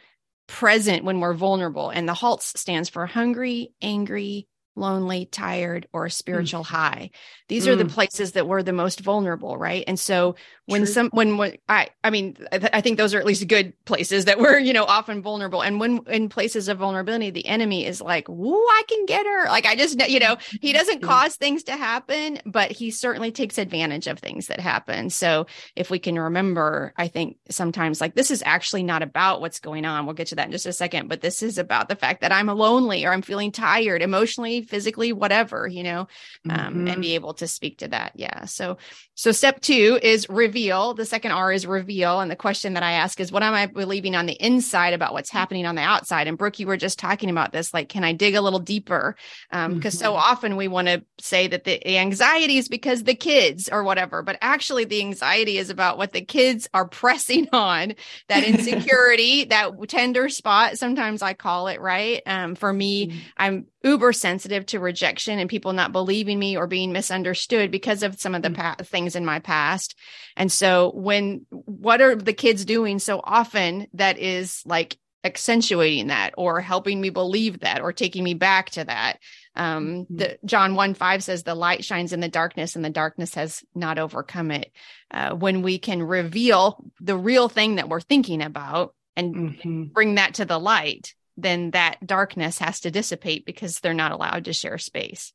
present 0.48 1.06
when 1.06 1.20
we're 1.20 1.34
vulnerable 1.34 1.90
and 1.90 2.08
the 2.08 2.14
HALTS 2.14 2.60
stands 2.60 2.90
for 2.90 3.06
hungry, 3.06 3.74
angry, 3.82 4.48
lonely, 4.76 5.26
tired, 5.26 5.88
or 5.94 6.06
a 6.06 6.10
mm. 6.10 6.14
spiritual 6.14 6.64
mm. 6.64 6.68
high. 6.68 7.10
These 7.48 7.66
mm. 7.66 7.72
are 7.72 7.76
the 7.76 7.86
mm. 7.86 7.92
places 7.92 8.34
that 8.34 8.48
we're 8.48 8.64
the 8.64 8.74
most 8.74 9.02
vulnerable, 9.02 9.58
right? 9.58 9.84
And 9.88 10.00
so 10.00 10.36
when 10.66 10.82
True. 10.82 10.88
some 10.88 11.10
when, 11.12 11.38
when 11.38 11.58
I 11.68 11.90
I 12.04 12.10
mean 12.10 12.38
I, 12.52 12.58
th- 12.58 12.72
I, 12.74 12.82
think 12.82 12.98
those 12.98 13.14
are 13.14 13.20
at 13.20 13.26
least 13.26 13.48
good 13.48 13.74
places 13.86 14.26
that 14.26 14.40
we're 14.40 14.58
you 14.58 14.74
know 14.74 14.86
often 14.86 15.22
vulnerable. 15.22 15.62
And 15.62 15.80
when 15.80 16.00
in 16.08 16.30
places 16.30 16.70
of 16.70 16.78
vulnerability, 16.78 17.32
the 17.32 17.46
enemy 17.46 17.86
is 17.86 18.02
like, 18.02 18.28
"Woo, 18.30 18.56
I 18.56 18.84
can 18.88 19.06
get 19.06 19.26
her!" 19.26 19.46
Like 19.48 19.66
I 19.66 19.76
just 19.76 20.00
you 20.10 20.20
know 20.20 20.38
he 20.62 20.74
doesn't 20.74 21.02
cause 21.02 21.36
things 21.36 21.64
to 21.64 21.74
happen, 21.74 22.40
but 22.46 22.72
he 22.72 22.92
certainly 22.92 23.32
takes 23.32 23.58
advantage 23.58 24.08
of 24.08 24.20
things 24.20 24.48
that 24.48 24.60
happen. 24.60 25.10
So 25.10 25.48
if 25.76 25.90
we 25.90 26.00
can 26.00 26.18
remember, 26.18 26.94
I 26.98 27.08
think 27.08 27.38
sometimes 27.50 28.00
like 28.00 28.16
this 28.16 28.32
is 28.32 28.42
actually 28.46 28.84
not 28.84 29.04
about 29.04 29.42
what's 29.42 29.60
going 29.60 29.86
on. 29.86 30.06
We'll 30.06 30.16
get 30.16 30.28
to 30.28 30.36
that 30.36 30.46
in 30.46 30.52
just 30.52 30.66
a 30.66 30.74
second, 30.74 31.10
but 31.10 31.22
this 31.22 31.44
is 31.44 31.58
about 31.58 31.90
the 31.90 31.96
fact 31.96 32.22
that 32.22 32.32
I'm 32.32 32.48
lonely 32.48 33.06
or 33.06 33.12
I'm 33.12 33.22
feeling 33.22 33.52
tired, 33.52 34.02
emotionally 34.02 34.63
physically, 34.64 35.14
whatever, 35.14 35.68
you 35.68 35.84
know, 35.84 36.08
um, 36.50 36.58
mm-hmm. 36.58 36.88
and 36.88 37.02
be 37.02 37.16
able 37.16 37.34
to 37.36 37.48
speak 37.48 37.80
to 37.80 37.88
that. 37.90 38.14
Yeah. 38.16 38.46
So, 38.46 38.78
so 39.16 39.32
step 39.32 39.62
two 39.62 40.00
is 40.02 40.28
reveal. 40.30 40.94
The 40.94 41.06
second 41.06 41.32
R 41.32 41.52
is 41.52 41.66
reveal. 41.66 42.20
And 42.20 42.30
the 42.30 42.36
question 42.36 42.74
that 42.74 42.84
I 42.84 42.94
ask 42.94 43.20
is, 43.20 43.32
what 43.32 43.44
am 43.44 43.54
I 43.54 43.68
believing 43.68 44.16
on 44.16 44.26
the 44.26 44.34
inside 44.34 44.94
about 44.94 45.14
what's 45.14 45.32
happening 45.32 45.66
on 45.66 45.76
the 45.76 45.82
outside? 45.82 46.28
And 46.28 46.38
Brooke, 46.38 46.60
you 46.60 46.68
were 46.68 46.78
just 46.78 47.00
talking 47.00 47.30
about 47.30 47.52
this. 47.52 47.74
Like, 47.74 47.90
can 47.90 48.04
I 48.04 48.14
dig 48.14 48.36
a 48.36 48.42
little 48.42 48.60
deeper? 48.60 49.16
Um, 49.52 49.76
because 49.76 49.96
mm-hmm. 49.96 50.06
so 50.06 50.16
often 50.16 50.56
we 50.56 50.68
want 50.68 50.88
to 50.88 51.04
say 51.20 51.48
that 51.48 51.64
the 51.64 51.98
anxiety 51.98 52.58
is 52.58 52.68
because 52.68 53.04
the 53.04 53.16
kids 53.16 53.70
or 53.72 53.84
whatever, 53.84 54.22
but 54.22 54.38
actually 54.42 54.86
the 54.86 55.00
anxiety 55.00 55.58
is 55.58 55.70
about 55.70 55.98
what 55.98 56.12
the 56.12 56.22
kids 56.22 56.68
are 56.74 56.88
pressing 56.88 57.48
on 57.54 57.94
that 58.30 58.44
insecurity, 58.44 59.46
that 59.46 59.72
tender 59.88 60.30
spot. 60.30 60.78
Sometimes 60.78 61.22
I 61.22 61.34
call 61.34 61.68
it 61.68 61.82
right. 61.82 62.22
Um, 62.26 62.56
for 62.56 62.72
me, 62.72 63.08
mm-hmm. 63.08 63.20
I'm 63.38 63.66
uber 63.84 64.14
sensitive 64.14 64.53
to 64.68 64.80
rejection 64.80 65.40
and 65.40 65.50
people 65.50 65.74
not 65.74 65.92
believing 65.92 66.40
me 66.40 66.58
or 66.58 66.68
being 66.68 66.92
misunderstood 66.92 67.72
because 67.72 68.04
of 68.04 68.20
some 68.20 68.36
of 68.36 68.42
the 68.42 68.50
mm. 68.50 68.56
pa- 68.56 68.76
things 68.84 69.16
in 69.16 69.26
my 69.26 69.40
past. 69.40 69.98
And 70.36 70.52
so 70.52 70.92
when 70.96 71.46
what 71.50 72.02
are 72.02 72.16
the 72.16 72.34
kids 72.34 72.66
doing 72.66 73.00
so 73.00 73.20
often 73.24 73.88
that 73.94 74.18
is 74.18 74.62
like 74.66 74.98
accentuating 75.24 76.08
that 76.08 76.34
or 76.38 76.60
helping 76.60 77.00
me 77.00 77.10
believe 77.10 77.62
that 77.62 77.82
or 77.82 77.94
taking 77.94 78.24
me 78.24 78.34
back 78.34 78.70
to 78.72 78.84
that. 78.84 79.20
Um, 79.56 79.88
mm-hmm. 79.88 80.18
the 80.18 80.40
John 80.46 80.76
1 80.76 80.94
5 80.94 81.24
says, 81.24 81.44
The 81.44 81.56
light 81.56 81.86
shines 81.86 82.14
in 82.14 82.20
the 82.20 82.28
darkness, 82.28 82.76
and 82.76 82.84
the 82.84 82.90
darkness 82.90 83.36
has 83.36 83.64
not 83.74 84.00
overcome 84.00 84.52
it. 84.52 84.72
Uh, 85.12 85.32
when 85.32 85.62
we 85.62 85.78
can 85.78 86.04
reveal 86.04 86.84
the 87.00 87.18
real 87.18 87.50
thing 87.50 87.76
that 87.76 87.90
we're 87.90 88.02
thinking 88.02 88.42
about 88.42 88.96
and 89.16 89.36
mm-hmm. 89.36 89.84
bring 89.86 90.16
that 90.16 90.36
to 90.36 90.46
the 90.46 90.60
light, 90.60 91.14
then 91.38 91.72
that 91.72 92.06
darkness 92.06 92.60
has 92.60 92.80
to 92.82 92.92
dissipate 92.92 93.46
because 93.46 93.80
they're 93.80 93.94
not 93.94 94.12
allowed 94.12 94.46
to 94.46 94.54
share 94.54 94.78
space. 94.78 95.34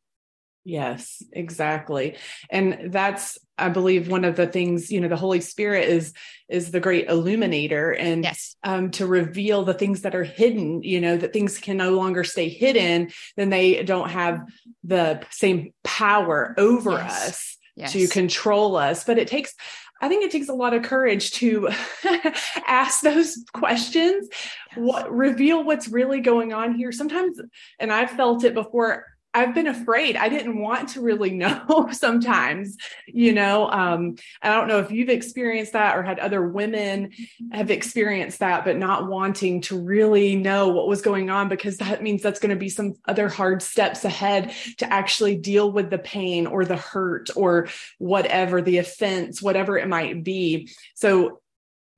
Yes, 0.65 1.23
exactly. 1.33 2.17
And 2.51 2.93
that's 2.93 3.39
I 3.57 3.71
believe 3.71 4.09
one 4.09 4.25
of 4.25 4.37
the 4.37 4.47
things, 4.47 4.93
you 4.93 5.01
know, 5.01 5.09
the 5.09 5.17
Holy 5.17 5.41
Spirit 5.41 5.89
is 5.89 6.13
is 6.49 6.71
the 6.71 6.79
great 6.79 7.09
illuminator 7.09 7.91
and 7.93 8.25
yes. 8.25 8.55
um 8.65 8.91
to 8.93 9.07
reveal 9.07 9.65
the 9.65 9.73
things 9.73 10.03
that 10.03 10.15
are 10.15 10.25
hidden, 10.25 10.83
you 10.83 11.01
know, 11.01 11.17
that 11.17 11.33
things 11.33 11.59
can 11.59 11.79
no 11.79 11.93
longer 11.93 12.23
stay 12.23 12.51
hidden, 12.51 13.11
then 13.37 13.49
they 13.49 13.83
don't 13.83 14.11
have 14.11 14.43
the 14.85 15.23
same 15.31 15.73
power 15.85 16.55
over 16.59 16.91
yes. 16.91 17.29
us 17.29 17.59
yes. 17.75 17.93
to 17.93 18.07
control 18.09 18.77
us. 18.77 19.05
But 19.05 19.19
it 19.19 19.29
takes 19.29 19.55
I 20.01 20.09
think 20.09 20.25
it 20.25 20.31
takes 20.31 20.49
a 20.49 20.55
lot 20.55 20.75
of 20.75 20.83
courage 20.83 21.33
to 21.33 21.69
ask 22.67 23.01
those 23.01 23.45
questions, 23.53 24.29
yes. 24.31 24.77
what 24.77 25.13
reveal 25.13 25.65
what's 25.65 25.89
really 25.89 26.21
going 26.21 26.53
on 26.53 26.75
here. 26.75 26.93
Sometimes, 26.93 27.41
and 27.79 27.93
I've 27.93 28.11
felt 28.11 28.45
it 28.45 28.55
before, 28.55 29.05
I've 29.35 29.55
been 29.55 29.67
afraid. 29.67 30.17
I 30.17 30.29
didn't 30.29 30.59
want 30.59 30.91
to 30.91 31.01
really 31.01 31.31
know 31.35 31.88
sometimes, 31.93 32.77
you 33.07 33.33
know. 33.33 33.71
Um, 33.71 34.17
I 34.43 34.55
don't 34.55 34.69
know 34.69 34.79
if 34.79 34.91
you've 34.91 35.09
experienced 35.09 35.73
that 35.75 35.97
or 35.97 36.03
had 36.03 36.19
other 36.19 36.43
women 36.43 37.11
have 37.53 37.71
experienced 37.71 38.41
that, 38.41 38.64
but 38.64 38.77
not 38.77 39.09
wanting 39.09 39.61
to 39.62 39.79
really 39.81 40.37
know 40.37 40.69
what 40.69 40.88
was 40.88 41.03
going 41.03 41.31
on 41.31 41.49
because 41.49 41.79
that 41.79 42.03
means 42.03 42.23
that's 42.23 42.41
going 42.41 42.51
to 42.51 42.57
be 42.57 42.69
some 42.69 42.95
other 43.07 43.29
hard 43.29 43.62
steps 43.62 44.05
ahead 44.05 44.53
to 44.79 44.93
actually 44.93 45.37
deal 45.37 45.71
with 45.71 45.91
the 45.91 45.99
pain 45.99 46.47
or 46.47 46.64
the 46.64 46.77
hurt 46.77 47.31
or 47.37 47.69
whatever 47.99 48.62
the 48.62 48.79
offense, 48.79 49.43
whatever 49.43 49.77
it 49.77 49.88
might 49.88 50.25
be. 50.25 50.71
So, 50.95 51.41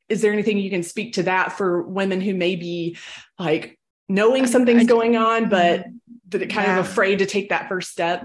is 0.09 0.23
there 0.23 0.33
anything 0.33 0.59
you 0.59 0.71
can 0.71 0.83
speak 0.83 1.13
to 1.15 1.23
that 1.23 1.53
for 1.53 1.83
women 1.83 2.21
who 2.21 2.35
may 2.35 2.57
be 2.57 2.97
like 3.39 3.79
knowing 4.11 4.49
something's 4.49 4.87
going 4.87 5.17
on, 5.17 5.49
but 5.49 5.87
that 6.39 6.51
kind 6.51 6.67
yeah. 6.67 6.79
of 6.79 6.87
afraid 6.87 7.19
to 7.19 7.27
take 7.27 7.49
that 7.51 7.69
first 7.69 7.91
step? 7.91 8.25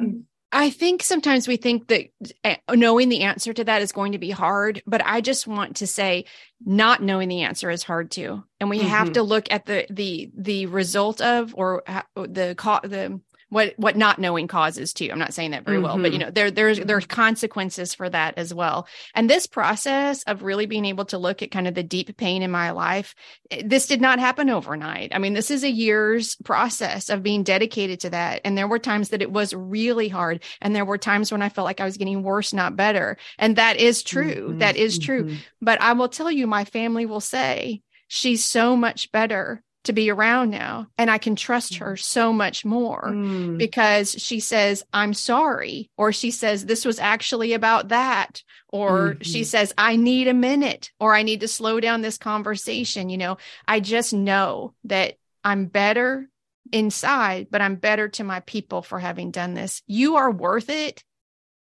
I 0.51 0.69
think 0.69 1.03
sometimes 1.03 1.47
we 1.47 1.57
think 1.57 1.87
that 1.87 2.05
eh, 2.45 2.55
knowing 2.73 3.09
the 3.09 3.23
answer 3.23 3.51
to 3.51 3.63
that 3.65 3.81
is 3.81 3.91
going 3.91 4.13
to 4.13 4.17
be 4.17 4.31
hard, 4.31 4.81
but 4.87 5.05
I 5.05 5.19
just 5.19 5.47
want 5.47 5.77
to 5.77 5.87
say 5.87 6.25
not 6.65 7.03
knowing 7.03 7.27
the 7.27 7.41
answer 7.41 7.69
is 7.69 7.83
hard 7.83 8.09
too. 8.09 8.43
And 8.61 8.69
we 8.69 8.79
mm-hmm. 8.79 8.87
have 8.87 9.13
to 9.13 9.23
look 9.23 9.51
at 9.51 9.65
the 9.65 9.85
the 9.89 10.31
the 10.33 10.67
result 10.67 11.19
of 11.19 11.53
or 11.57 11.83
the 12.15 12.55
the 12.55 13.21
what 13.55 13.73
what 13.77 13.95
not 13.95 14.19
knowing 14.19 14.49
causes 14.49 14.91
too. 14.91 15.07
I'm 15.09 15.17
not 15.17 15.33
saying 15.33 15.51
that 15.51 15.63
very 15.63 15.77
mm-hmm. 15.77 15.85
well, 15.85 15.97
but 15.97 16.11
you 16.11 16.19
mm-hmm. 16.19 16.25
know, 16.25 16.31
there 16.31 16.51
there's 16.51 16.77
there's 16.77 17.05
consequences 17.05 17.93
for 17.93 18.09
that 18.09 18.37
as 18.37 18.53
well. 18.53 18.85
And 19.13 19.29
this 19.29 19.47
process 19.47 20.23
of 20.23 20.43
really 20.43 20.65
being 20.65 20.83
able 20.83 21.05
to 21.05 21.17
look 21.17 21.41
at 21.41 21.51
kind 21.51 21.65
of 21.65 21.73
the 21.73 21.81
deep 21.81 22.17
pain 22.17 22.41
in 22.41 22.51
my 22.51 22.71
life, 22.71 23.15
eh, 23.51 23.61
this 23.65 23.87
did 23.87 24.01
not 24.01 24.19
happen 24.19 24.49
overnight. 24.49 25.15
I 25.15 25.19
mean, 25.19 25.33
this 25.33 25.49
is 25.49 25.63
a 25.63 25.71
year's 25.71 26.35
process 26.43 27.07
of 27.07 27.23
being 27.23 27.43
dedicated 27.43 28.01
to 28.01 28.09
that. 28.09 28.41
And 28.43 28.57
there 28.57 28.67
were 28.67 28.77
times 28.77 29.09
that 29.09 29.21
it 29.21 29.31
was 29.31 29.53
really 29.53 30.09
hard. 30.09 30.43
And 30.59 30.75
there 30.75 30.83
were 30.83 30.97
times 30.97 31.31
when 31.31 31.41
I 31.41 31.47
felt 31.47 31.63
like 31.63 31.79
I 31.79 31.85
was 31.85 31.95
getting 31.95 32.23
worse, 32.23 32.51
not 32.51 32.75
better. 32.75 33.15
And 33.39 33.55
that 33.55 33.77
is 33.77 34.03
true. 34.03 34.49
Mm-hmm. 34.49 34.57
That 34.57 34.75
is 34.75 34.99
true. 34.99 35.23
Mm-hmm. 35.23 35.35
But 35.61 35.81
I 35.81 35.93
will 35.93 36.09
tell 36.09 36.29
you, 36.29 36.45
my 36.45 36.65
family 36.65 37.05
will 37.05 37.21
say, 37.21 37.83
she's 38.09 38.43
so 38.43 38.75
much 38.75 39.13
better 39.13 39.63
to 39.85 39.93
be 39.93 40.09
around 40.09 40.49
now 40.49 40.87
and 40.97 41.09
I 41.09 41.17
can 41.17 41.35
trust 41.35 41.77
her 41.77 41.93
mm. 41.93 41.99
so 41.99 42.33
much 42.33 42.65
more 42.65 43.03
mm. 43.07 43.57
because 43.57 44.11
she 44.11 44.39
says 44.39 44.83
I'm 44.93 45.13
sorry 45.13 45.89
or 45.97 46.11
she 46.11 46.31
says 46.31 46.65
this 46.65 46.85
was 46.85 46.99
actually 46.99 47.53
about 47.53 47.89
that 47.89 48.43
or 48.69 49.13
mm-hmm. 49.13 49.23
she 49.23 49.43
says 49.43 49.73
I 49.77 49.95
need 49.95 50.27
a 50.27 50.33
minute 50.33 50.91
or 50.99 51.15
I 51.15 51.23
need 51.23 51.41
to 51.41 51.47
slow 51.47 51.79
down 51.79 52.01
this 52.01 52.17
conversation 52.17 53.09
you 53.09 53.17
know 53.17 53.37
I 53.67 53.79
just 53.79 54.13
know 54.13 54.73
that 54.85 55.15
I'm 55.43 55.65
better 55.65 56.29
inside 56.71 57.47
but 57.49 57.61
I'm 57.61 57.75
better 57.75 58.09
to 58.09 58.23
my 58.23 58.41
people 58.41 58.81
for 58.81 58.99
having 58.99 59.31
done 59.31 59.53
this 59.53 59.81
you 59.87 60.17
are 60.17 60.31
worth 60.31 60.69
it 60.69 61.03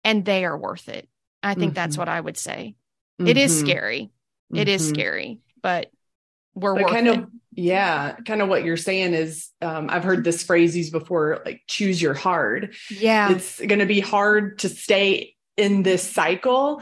and 0.04 0.26
they 0.26 0.46
are 0.46 0.58
worth 0.58 0.90
it 0.90 1.08
I 1.44 1.54
think 1.56 1.70
mm-hmm. 1.70 1.76
that's 1.76 1.98
what 1.98 2.10
I 2.10 2.20
would 2.20 2.38
say 2.38 2.76
mm-hmm. 3.20 3.28
it 3.28 3.38
is 3.38 3.56
mm-hmm. 3.56 3.68
scary 3.68 4.12
It 4.54 4.68
is 4.68 4.84
mm-hmm. 4.84 4.94
scary 4.94 5.40
but 5.62 5.92
we're 6.54 6.76
but 6.76 6.90
kind 6.90 7.08
it. 7.08 7.20
of 7.20 7.30
yeah 7.54 8.16
kind 8.26 8.42
of 8.42 8.50
what 8.50 8.64
you're 8.64 8.78
saying 8.78 9.14
is 9.14 9.50
um, 9.62 9.90
i've 9.90 10.04
heard 10.04 10.24
this 10.24 10.44
phrase 10.44 10.76
used 10.76 10.92
before 10.92 11.42
like 11.46 11.62
choose 11.68 12.02
your 12.02 12.14
hard. 12.14 12.76
Yeah. 12.90 13.32
It's 13.32 13.60
going 13.60 13.80
to 13.80 13.86
be 13.86 14.00
hard 14.00 14.60
to 14.60 14.70
stay 14.70 15.36
in 15.58 15.84
this 15.84 16.10
cycle 16.10 16.82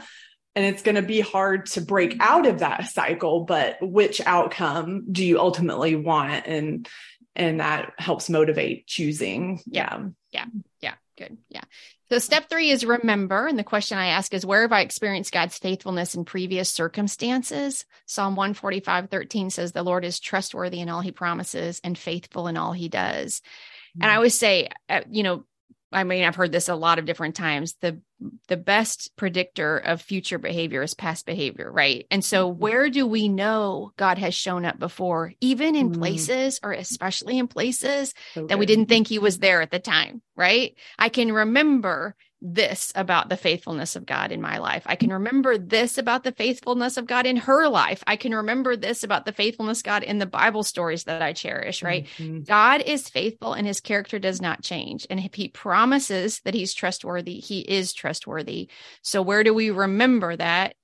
and 0.54 0.64
it's 0.64 0.82
going 0.82 0.94
to 0.94 1.02
be 1.02 1.20
hard 1.20 1.66
to 1.66 1.80
break 1.80 2.16
out 2.20 2.46
of 2.46 2.60
that 2.60 2.90
cycle 2.90 3.44
but 3.44 3.76
which 3.80 4.20
outcome 4.24 5.06
do 5.10 5.24
you 5.24 5.38
ultimately 5.38 5.96
want? 5.96 6.46
And 6.46 6.88
and 7.36 7.60
that 7.60 7.92
helps 7.98 8.28
motivate 8.28 8.86
choosing. 8.86 9.60
Yeah. 9.66 10.06
Yeah. 10.32 10.46
Yeah 10.80 10.94
good 11.20 11.36
yeah 11.48 11.64
so 12.10 12.18
step 12.18 12.50
three 12.50 12.70
is 12.70 12.84
remember. 12.84 13.46
And 13.46 13.56
the 13.56 13.62
question 13.62 13.96
I 13.96 14.08
ask 14.08 14.34
is 14.34 14.44
where 14.44 14.62
have 14.62 14.72
I 14.72 14.80
experienced 14.80 15.32
God's 15.32 15.56
faithfulness 15.56 16.16
in 16.16 16.24
previous 16.24 16.68
circumstances? 16.68 17.86
Psalm 18.06 18.34
145, 18.34 19.08
13 19.08 19.50
says, 19.50 19.70
the 19.70 19.84
Lord 19.84 20.04
is 20.04 20.18
trustworthy 20.18 20.80
in 20.80 20.88
all 20.88 21.02
he 21.02 21.12
promises 21.12 21.80
and 21.84 21.96
faithful 21.96 22.48
in 22.48 22.56
all 22.56 22.72
he 22.72 22.88
does. 22.88 23.38
Mm-hmm. 23.38 24.02
And 24.02 24.10
I 24.10 24.16
always 24.16 24.34
say, 24.34 24.70
uh, 24.88 25.02
you 25.08 25.22
know, 25.22 25.44
I 25.92 26.02
mean, 26.02 26.24
I've 26.24 26.34
heard 26.34 26.50
this 26.50 26.68
a 26.68 26.74
lot 26.74 26.98
of 26.98 27.04
different 27.04 27.36
times. 27.36 27.76
The 27.80 28.00
the 28.48 28.56
best 28.56 29.10
predictor 29.16 29.78
of 29.78 30.02
future 30.02 30.38
behavior 30.38 30.82
is 30.82 30.94
past 30.94 31.26
behavior, 31.26 31.70
right? 31.70 32.06
And 32.10 32.24
so 32.24 32.50
mm-hmm. 32.50 32.60
where 32.60 32.90
do 32.90 33.06
we 33.06 33.28
know 33.28 33.92
God 33.96 34.18
has 34.18 34.34
shown 34.34 34.64
up 34.64 34.78
before, 34.78 35.32
even 35.40 35.74
in 35.74 35.90
mm-hmm. 35.90 36.00
places 36.00 36.60
or 36.62 36.72
especially 36.72 37.38
in 37.38 37.48
places 37.48 38.14
okay. 38.36 38.46
that 38.46 38.58
we 38.58 38.66
didn't 38.66 38.86
think 38.86 39.06
he 39.06 39.18
was 39.18 39.38
there 39.38 39.62
at 39.62 39.70
the 39.70 39.78
time, 39.78 40.22
right? 40.36 40.74
I 40.98 41.08
can 41.08 41.32
remember 41.32 42.14
this 42.42 42.92
about 42.94 43.28
the 43.28 43.36
faithfulness 43.36 43.96
of 43.96 44.06
God 44.06 44.32
in 44.32 44.40
my 44.40 44.58
life. 44.58 44.82
I 44.86 44.96
can 44.96 45.12
remember 45.12 45.58
this 45.58 45.98
about 45.98 46.24
the 46.24 46.32
faithfulness 46.32 46.96
of 46.96 47.06
God 47.06 47.26
in 47.26 47.36
her 47.36 47.68
life. 47.68 48.02
I 48.06 48.16
can 48.16 48.34
remember 48.34 48.76
this 48.76 49.04
about 49.04 49.26
the 49.26 49.32
faithfulness 49.32 49.82
God 49.82 50.02
in 50.02 50.18
the 50.18 50.26
Bible 50.26 50.62
stories 50.62 51.04
that 51.04 51.22
I 51.22 51.32
cherish, 51.32 51.82
right? 51.82 52.06
Mm-hmm. 52.16 52.42
God 52.42 52.82
is 52.82 53.08
faithful 53.08 53.52
and 53.52 53.66
his 53.66 53.80
character 53.80 54.18
does 54.18 54.40
not 54.40 54.62
change. 54.62 55.06
And 55.10 55.20
if 55.20 55.34
he 55.34 55.48
promises 55.48 56.40
that 56.44 56.54
he's 56.54 56.72
trustworthy, 56.72 57.40
he 57.40 57.60
is 57.60 57.92
trustworthy. 57.92 58.70
So 59.02 59.20
where 59.20 59.44
do 59.44 59.52
we 59.52 59.70
remember 59.70 60.34
that 60.36 60.74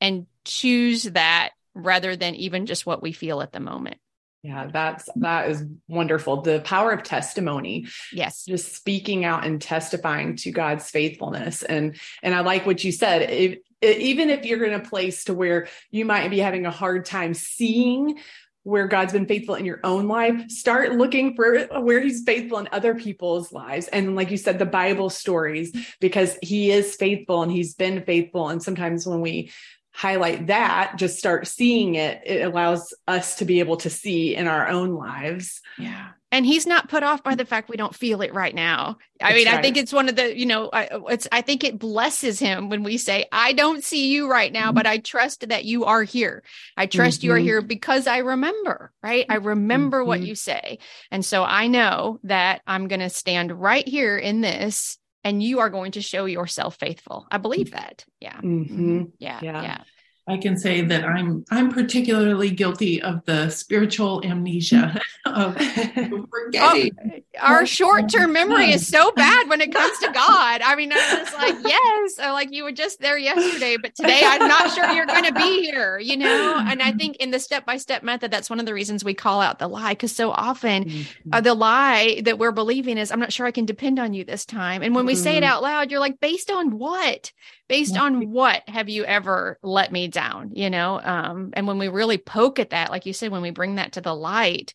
and 0.00 0.26
choose 0.44 1.04
that 1.04 1.50
rather 1.74 2.16
than 2.16 2.34
even 2.34 2.66
just 2.66 2.86
what 2.86 3.02
we 3.02 3.12
feel 3.12 3.40
at 3.40 3.52
the 3.52 3.60
moment? 3.60 3.98
Yeah, 4.44 4.68
that's 4.70 5.08
that 5.16 5.48
is 5.48 5.64
wonderful. 5.88 6.42
The 6.42 6.60
power 6.60 6.92
of 6.92 7.02
testimony. 7.02 7.86
Yes. 8.12 8.44
Just 8.44 8.74
speaking 8.74 9.24
out 9.24 9.46
and 9.46 9.60
testifying 9.60 10.36
to 10.36 10.50
God's 10.50 10.90
faithfulness. 10.90 11.62
And 11.62 11.96
and 12.22 12.34
I 12.34 12.40
like 12.40 12.66
what 12.66 12.84
you 12.84 12.92
said. 12.92 13.30
If, 13.30 13.58
even 13.80 14.28
if 14.28 14.44
you're 14.44 14.64
in 14.64 14.74
a 14.74 14.84
place 14.84 15.24
to 15.24 15.34
where 15.34 15.68
you 15.90 16.04
might 16.04 16.28
be 16.28 16.40
having 16.40 16.66
a 16.66 16.70
hard 16.70 17.06
time 17.06 17.32
seeing 17.32 18.18
where 18.64 18.86
God's 18.86 19.12
been 19.12 19.26
faithful 19.26 19.54
in 19.54 19.64
your 19.64 19.80
own 19.84 20.08
life, 20.08 20.50
start 20.50 20.92
looking 20.92 21.36
for 21.36 21.66
where 21.80 22.00
he's 22.00 22.22
faithful 22.24 22.58
in 22.58 22.68
other 22.72 22.94
people's 22.94 23.52
lives. 23.52 23.88
And 23.88 24.16
like 24.16 24.30
you 24.30 24.38
said, 24.38 24.58
the 24.58 24.66
Bible 24.66 25.10
stories, 25.10 25.70
because 26.00 26.38
he 26.42 26.70
is 26.70 26.96
faithful 26.96 27.42
and 27.42 27.52
he's 27.52 27.74
been 27.74 28.02
faithful. 28.04 28.48
And 28.48 28.62
sometimes 28.62 29.06
when 29.06 29.20
we 29.20 29.50
highlight 29.94 30.48
that, 30.48 30.94
just 30.96 31.18
start 31.18 31.46
seeing 31.46 31.94
it, 31.94 32.20
it 32.26 32.44
allows 32.44 32.92
us 33.06 33.36
to 33.36 33.44
be 33.44 33.60
able 33.60 33.76
to 33.76 33.88
see 33.88 34.34
in 34.34 34.48
our 34.48 34.68
own 34.68 34.94
lives. 34.94 35.60
Yeah. 35.78 36.08
and 36.32 36.44
he's 36.44 36.66
not 36.66 36.88
put 36.88 37.04
off 37.04 37.22
by 37.22 37.36
the 37.36 37.44
fact 37.44 37.68
we 37.68 37.76
don't 37.76 37.94
feel 37.94 38.20
it 38.20 38.34
right 38.34 38.54
now 38.54 38.96
i 39.20 39.30
That's 39.30 39.34
mean 39.36 39.46
right. 39.46 39.58
i 39.58 39.62
think 39.62 39.76
it's 39.76 39.92
one 39.92 40.08
of 40.08 40.16
the 40.16 40.36
you 40.36 40.46
know 40.46 40.68
I, 40.72 40.88
it's 41.08 41.28
i 41.30 41.40
think 41.42 41.62
it 41.62 41.78
blesses 41.78 42.38
him 42.38 42.68
when 42.68 42.82
we 42.82 42.96
say 42.96 43.26
i 43.30 43.52
don't 43.52 43.84
see 43.84 44.12
you 44.12 44.28
right 44.28 44.52
now 44.52 44.66
mm-hmm. 44.66 44.76
but 44.76 44.86
i 44.86 44.98
trust 44.98 45.48
that 45.48 45.64
you 45.64 45.84
are 45.84 46.02
here 46.02 46.42
i 46.76 46.86
trust 46.86 47.18
mm-hmm. 47.20 47.26
you 47.26 47.32
are 47.32 47.36
mm-hmm. 47.38 47.44
here 47.44 47.62
because 47.62 48.06
i 48.06 48.18
remember 48.18 48.92
right 49.02 49.26
i 49.28 49.36
remember 49.36 50.00
mm-hmm. 50.00 50.08
what 50.08 50.20
you 50.22 50.34
say 50.34 50.78
and 51.10 51.24
so 51.24 51.44
i 51.44 51.66
know 51.66 52.18
that 52.24 52.62
i'm 52.66 52.88
going 52.88 53.00
to 53.00 53.10
stand 53.10 53.52
right 53.52 53.86
here 53.86 54.16
in 54.16 54.40
this 54.40 54.98
and 55.24 55.42
you 55.42 55.60
are 55.60 55.70
going 55.70 55.92
to 55.92 56.02
show 56.02 56.26
yourself 56.26 56.76
faithful. 56.76 57.26
I 57.30 57.38
believe 57.38 57.72
that. 57.72 58.04
Yeah. 58.20 58.36
Mm-hmm. 58.36 59.04
yeah. 59.18 59.40
Yeah, 59.42 59.62
yeah. 59.62 59.78
I 60.26 60.38
can 60.38 60.56
say 60.56 60.80
that 60.80 61.04
I'm 61.04 61.44
I'm 61.50 61.70
particularly 61.70 62.50
guilty 62.50 63.02
of 63.02 63.22
the 63.26 63.50
spiritual 63.50 64.24
amnesia 64.24 64.98
of 65.26 65.54
forgetting. 65.56 66.92
Oh, 66.98 67.20
our 67.40 67.66
short-term 67.66 68.32
memory 68.32 68.72
is 68.72 68.86
so 68.86 69.12
bad 69.12 69.48
when 69.48 69.60
it 69.60 69.72
comes 69.72 69.98
to 69.98 70.10
God. 70.12 70.62
I 70.62 70.76
mean, 70.76 70.92
I'm 70.94 71.18
just 71.18 71.34
like, 71.34 71.56
yes, 71.64 72.18
like 72.18 72.52
you 72.52 72.64
were 72.64 72.72
just 72.72 73.00
there 73.00 73.18
yesterday, 73.18 73.76
but 73.76 73.94
today 73.94 74.22
I'm 74.24 74.48
not 74.48 74.72
sure 74.72 74.90
you're 74.92 75.06
going 75.06 75.24
to 75.24 75.34
be 75.34 75.62
here, 75.62 75.98
you 75.98 76.16
know? 76.16 76.62
And 76.66 76.80
I 76.80 76.92
think 76.92 77.16
in 77.16 77.30
the 77.30 77.40
step-by-step 77.40 78.02
method, 78.02 78.30
that's 78.30 78.48
one 78.48 78.60
of 78.60 78.66
the 78.66 78.74
reasons 78.74 79.04
we 79.04 79.14
call 79.14 79.40
out 79.40 79.58
the 79.58 79.68
lie, 79.68 79.92
because 79.92 80.14
so 80.14 80.30
often 80.30 80.84
mm-hmm. 80.84 81.30
uh, 81.32 81.40
the 81.40 81.54
lie 81.54 82.22
that 82.24 82.38
we're 82.38 82.52
believing 82.52 82.98
is, 82.98 83.10
I'm 83.10 83.20
not 83.20 83.32
sure 83.32 83.46
I 83.46 83.50
can 83.50 83.66
depend 83.66 83.98
on 83.98 84.14
you 84.14 84.24
this 84.24 84.46
time. 84.46 84.82
And 84.82 84.94
when 84.94 85.06
we 85.06 85.14
mm-hmm. 85.14 85.22
say 85.22 85.36
it 85.36 85.42
mm-hmm. 85.42 85.52
out 85.52 85.62
loud, 85.62 85.90
you're 85.90 86.00
like, 86.00 86.20
based 86.20 86.50
on 86.50 86.78
what? 86.78 87.32
Based 87.68 87.96
on 87.96 88.30
what 88.30 88.62
have 88.68 88.88
you 88.88 89.04
ever 89.04 89.58
let 89.62 89.90
me 89.90 90.08
down 90.08 90.52
you 90.54 90.70
know? 90.70 91.00
Um 91.02 91.50
and 91.54 91.66
when 91.66 91.78
we 91.78 91.88
really 91.88 92.18
poke 92.18 92.58
at 92.58 92.70
that 92.70 92.90
like 92.90 93.06
you 93.06 93.12
said 93.12 93.30
when 93.30 93.42
we 93.42 93.50
bring 93.50 93.76
that 93.76 93.92
to 93.92 94.00
the 94.00 94.14
light 94.14 94.74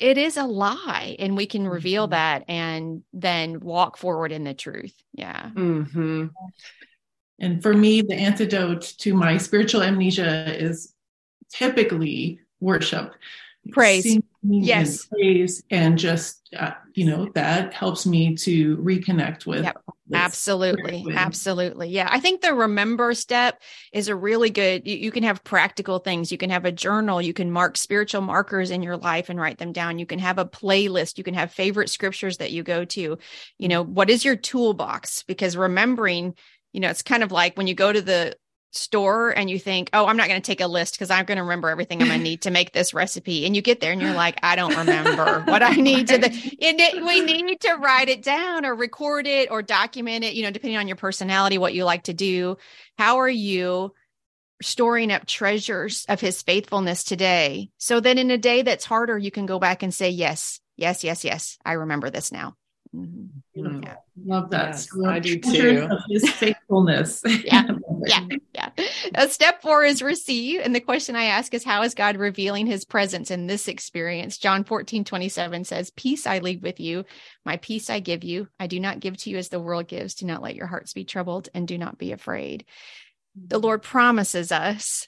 it 0.00 0.16
is 0.16 0.38
a 0.38 0.44
lie 0.44 1.14
and 1.18 1.36
we 1.36 1.46
can 1.46 1.68
reveal 1.68 2.06
mm-hmm. 2.06 2.12
that 2.12 2.44
and 2.48 3.02
then 3.12 3.60
walk 3.60 3.98
forward 3.98 4.32
in 4.32 4.44
the 4.44 4.54
truth. 4.54 4.94
Yeah. 5.12 5.50
Mm-hmm. 5.54 6.26
and 7.38 7.62
for 7.62 7.74
me 7.74 8.00
the 8.00 8.14
antidote 8.14 8.94
to 8.98 9.14
my 9.14 9.36
spiritual 9.36 9.82
amnesia 9.82 10.58
is 10.58 10.94
typically 11.50 12.40
worship 12.60 13.14
praise. 13.72 14.18
Yes. 14.42 15.02
and 15.02 15.10
praise 15.10 15.62
and 15.70 15.98
just 15.98 16.48
uh, 16.56 16.70
you 16.94 17.04
know 17.04 17.28
that 17.34 17.74
helps 17.74 18.06
me 18.06 18.34
to 18.36 18.78
reconnect 18.78 19.44
with 19.44 19.64
yep. 19.64 19.76
absolutely. 20.14 21.04
absolutely. 21.14 21.88
Yeah 21.90 22.08
i 22.10 22.20
think 22.20 22.40
the 22.40 22.54
remember 22.54 23.12
step 23.12 23.60
is 23.92 24.08
a 24.08 24.16
really 24.16 24.48
good 24.48 24.86
you, 24.86 24.96
you, 24.96 25.10
can 25.10 25.24
have 25.24 25.44
practical 25.44 25.98
things. 25.98 26.32
You 26.32 26.38
can 26.38 26.48
have 26.48 26.64
a 26.64 26.72
journal. 26.72 27.20
You 27.20 27.34
can 27.34 27.50
mark 27.50 27.76
spiritual 27.76 28.22
markers 28.22 28.70
in 28.70 28.82
your 28.82 28.96
life 28.96 29.28
and 29.28 29.38
write 29.38 29.58
them 29.58 29.72
down. 29.72 29.98
You 29.98 30.06
can 30.06 30.18
have 30.18 30.38
a 30.38 30.46
playlist. 30.46 31.18
You 31.18 31.24
can 31.24 31.34
have 31.34 31.52
favorite 31.52 31.90
scriptures 31.90 32.38
that 32.38 32.50
you 32.50 32.62
go 32.62 32.86
to. 32.86 33.18
You 33.58 33.68
know 33.68 33.82
what 33.82 34.08
is 34.08 34.24
your 34.24 34.36
toolbox? 34.36 35.22
Because 35.24 35.54
remembering 35.54 36.34
you 36.72 36.80
know 36.80 36.88
it's 36.88 37.02
kind 37.02 37.22
of 37.22 37.30
like 37.30 37.58
when 37.58 37.66
you 37.66 37.74
go 37.74 37.92
to 37.92 38.00
the 38.00 38.36
store 38.72 39.30
and 39.30 39.50
you 39.50 39.58
think, 39.58 39.90
oh, 39.92 40.06
I'm 40.06 40.16
not 40.16 40.28
going 40.28 40.40
to 40.40 40.46
take 40.46 40.60
a 40.60 40.66
list 40.66 40.94
because 40.94 41.10
I'm 41.10 41.24
going 41.24 41.36
to 41.36 41.42
remember 41.42 41.68
everything 41.68 42.00
I'm 42.00 42.08
going 42.08 42.20
to 42.20 42.24
need 42.24 42.42
to 42.42 42.50
make 42.52 42.72
this 42.72 42.94
recipe. 42.94 43.44
And 43.44 43.56
you 43.56 43.62
get 43.62 43.80
there 43.80 43.92
and 43.92 44.00
you're 44.00 44.14
like, 44.14 44.38
I 44.42 44.56
don't 44.56 44.76
remember 44.76 45.40
what 45.46 45.62
I 45.62 45.72
need 45.72 46.08
to. 46.08 46.18
The, 46.18 46.30
it, 46.32 47.04
we 47.04 47.20
need 47.20 47.60
to 47.60 47.74
write 47.74 48.08
it 48.08 48.22
down 48.22 48.64
or 48.64 48.74
record 48.74 49.26
it 49.26 49.50
or 49.50 49.62
document 49.62 50.24
it, 50.24 50.34
you 50.34 50.42
know, 50.42 50.50
depending 50.50 50.78
on 50.78 50.86
your 50.86 50.96
personality, 50.96 51.58
what 51.58 51.74
you 51.74 51.84
like 51.84 52.04
to 52.04 52.14
do. 52.14 52.56
How 52.96 53.18
are 53.18 53.28
you 53.28 53.92
storing 54.62 55.10
up 55.10 55.26
treasures 55.26 56.04
of 56.08 56.20
his 56.20 56.42
faithfulness 56.42 57.02
today? 57.02 57.70
So 57.78 57.98
that 57.98 58.18
in 58.18 58.30
a 58.30 58.38
day 58.38 58.62
that's 58.62 58.84
harder, 58.84 59.18
you 59.18 59.30
can 59.30 59.46
go 59.46 59.58
back 59.58 59.82
and 59.82 59.92
say, 59.92 60.10
yes, 60.10 60.60
yes, 60.76 61.02
yes, 61.02 61.24
yes, 61.24 61.58
I 61.64 61.72
remember 61.72 62.10
this 62.10 62.30
now. 62.30 62.56
Mm-hmm. 62.94 63.82
Yeah. 63.84 63.96
Love 64.24 64.50
that. 64.50 64.70
Yes, 64.70 64.90
so 64.90 65.06
I 65.06 65.20
do 65.20 65.38
too. 65.38 65.88
His 66.08 66.28
faithfulness. 66.30 67.22
yeah. 67.44 67.68
Yeah. 68.04 68.26
Yeah. 68.52 68.70
Uh, 69.14 69.28
step 69.28 69.62
four 69.62 69.84
is 69.84 70.02
receive. 70.02 70.60
And 70.62 70.74
the 70.74 70.80
question 70.80 71.14
I 71.14 71.24
ask 71.24 71.54
is, 71.54 71.62
how 71.62 71.82
is 71.82 71.94
God 71.94 72.16
revealing 72.16 72.66
his 72.66 72.84
presence 72.84 73.30
in 73.30 73.46
this 73.46 73.68
experience? 73.68 74.38
John 74.38 74.64
14, 74.64 75.04
27 75.04 75.64
says, 75.64 75.90
Peace 75.90 76.26
I 76.26 76.40
leave 76.40 76.62
with 76.62 76.80
you. 76.80 77.04
My 77.44 77.58
peace 77.58 77.90
I 77.90 78.00
give 78.00 78.24
you. 78.24 78.48
I 78.58 78.66
do 78.66 78.80
not 78.80 79.00
give 79.00 79.16
to 79.18 79.30
you 79.30 79.38
as 79.38 79.48
the 79.48 79.60
world 79.60 79.86
gives. 79.86 80.14
Do 80.14 80.26
not 80.26 80.42
let 80.42 80.56
your 80.56 80.66
hearts 80.66 80.92
be 80.92 81.04
troubled 81.04 81.48
and 81.54 81.68
do 81.68 81.78
not 81.78 81.96
be 81.96 82.10
afraid. 82.10 82.64
The 83.36 83.56
mm-hmm. 83.56 83.64
Lord 83.64 83.82
promises 83.82 84.50
us 84.50 85.06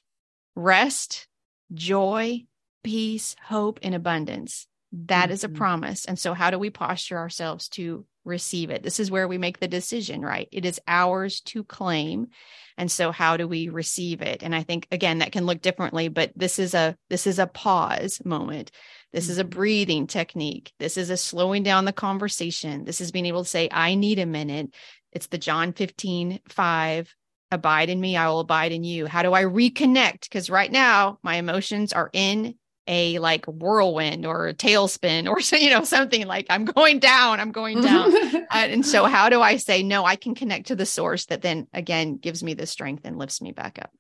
rest, 0.54 1.26
joy, 1.74 2.44
peace, 2.84 3.34
hope, 3.42 3.80
and 3.82 3.94
abundance. 3.94 4.68
That 4.92 5.24
mm-hmm. 5.24 5.32
is 5.32 5.44
a 5.44 5.48
mm-hmm. 5.48 5.56
promise. 5.56 6.04
And 6.04 6.18
so, 6.18 6.34
how 6.34 6.50
do 6.50 6.58
we 6.58 6.70
posture 6.70 7.18
ourselves 7.18 7.68
to 7.70 8.04
receive 8.24 8.70
it? 8.70 8.82
This 8.82 9.00
is 9.00 9.10
where 9.10 9.26
we 9.26 9.38
make 9.38 9.58
the 9.58 9.68
decision, 9.68 10.22
right? 10.22 10.48
It 10.52 10.64
is 10.64 10.80
ours 10.86 11.40
to 11.46 11.64
claim. 11.64 12.28
And 12.76 12.90
so, 12.90 13.10
how 13.10 13.36
do 13.36 13.48
we 13.48 13.68
receive 13.68 14.22
it? 14.22 14.42
And 14.42 14.54
I 14.54 14.62
think 14.62 14.86
again 14.90 15.18
that 15.18 15.32
can 15.32 15.46
look 15.46 15.62
differently, 15.62 16.08
but 16.08 16.32
this 16.36 16.58
is 16.58 16.74
a 16.74 16.96
this 17.08 17.26
is 17.26 17.38
a 17.38 17.46
pause 17.46 18.20
moment. 18.24 18.70
This 19.12 19.24
mm-hmm. 19.24 19.32
is 19.32 19.38
a 19.38 19.44
mm-hmm. 19.44 19.50
breathing 19.50 20.06
technique. 20.06 20.72
This 20.78 20.96
is 20.96 21.10
a 21.10 21.16
slowing 21.16 21.62
down 21.62 21.84
the 21.84 21.92
conversation. 21.92 22.84
This 22.84 23.00
is 23.00 23.12
being 23.12 23.26
able 23.26 23.44
to 23.44 23.48
say, 23.48 23.68
I 23.70 23.94
need 23.94 24.18
a 24.18 24.26
minute. 24.26 24.74
It's 25.12 25.26
the 25.26 25.38
John 25.38 25.72
15, 25.72 26.40
5 26.48 27.14
abide 27.52 27.90
in 27.90 28.00
me, 28.00 28.16
I 28.16 28.28
will 28.28 28.40
abide 28.40 28.72
in 28.72 28.82
you. 28.82 29.06
How 29.06 29.22
do 29.22 29.32
I 29.34 29.44
reconnect? 29.44 30.22
Because 30.22 30.50
right 30.50 30.72
now 30.72 31.18
my 31.22 31.36
emotions 31.36 31.92
are 31.92 32.10
in 32.12 32.54
a 32.86 33.18
like 33.18 33.44
whirlwind 33.46 34.26
or 34.26 34.48
a 34.48 34.54
tailspin 34.54 35.28
or 35.28 35.40
so 35.40 35.56
you 35.56 35.70
know 35.70 35.84
something 35.84 36.26
like 36.26 36.46
i'm 36.50 36.64
going 36.64 36.98
down 36.98 37.40
i'm 37.40 37.52
going 37.52 37.80
down. 37.80 38.12
Uh, 38.52 38.66
and 38.68 38.84
so 38.84 39.04
how 39.04 39.28
do 39.28 39.40
i 39.40 39.56
say 39.56 39.82
no 39.82 40.04
i 40.04 40.16
can 40.16 40.34
connect 40.34 40.66
to 40.66 40.76
the 40.76 40.84
source 40.84 41.26
that 41.26 41.42
then 41.42 41.66
again 41.72 42.16
gives 42.16 42.42
me 42.42 42.54
the 42.54 42.66
strength 42.66 43.02
and 43.04 43.16
lifts 43.18 43.40
me 43.40 43.52
back 43.52 43.78
up. 43.80 43.90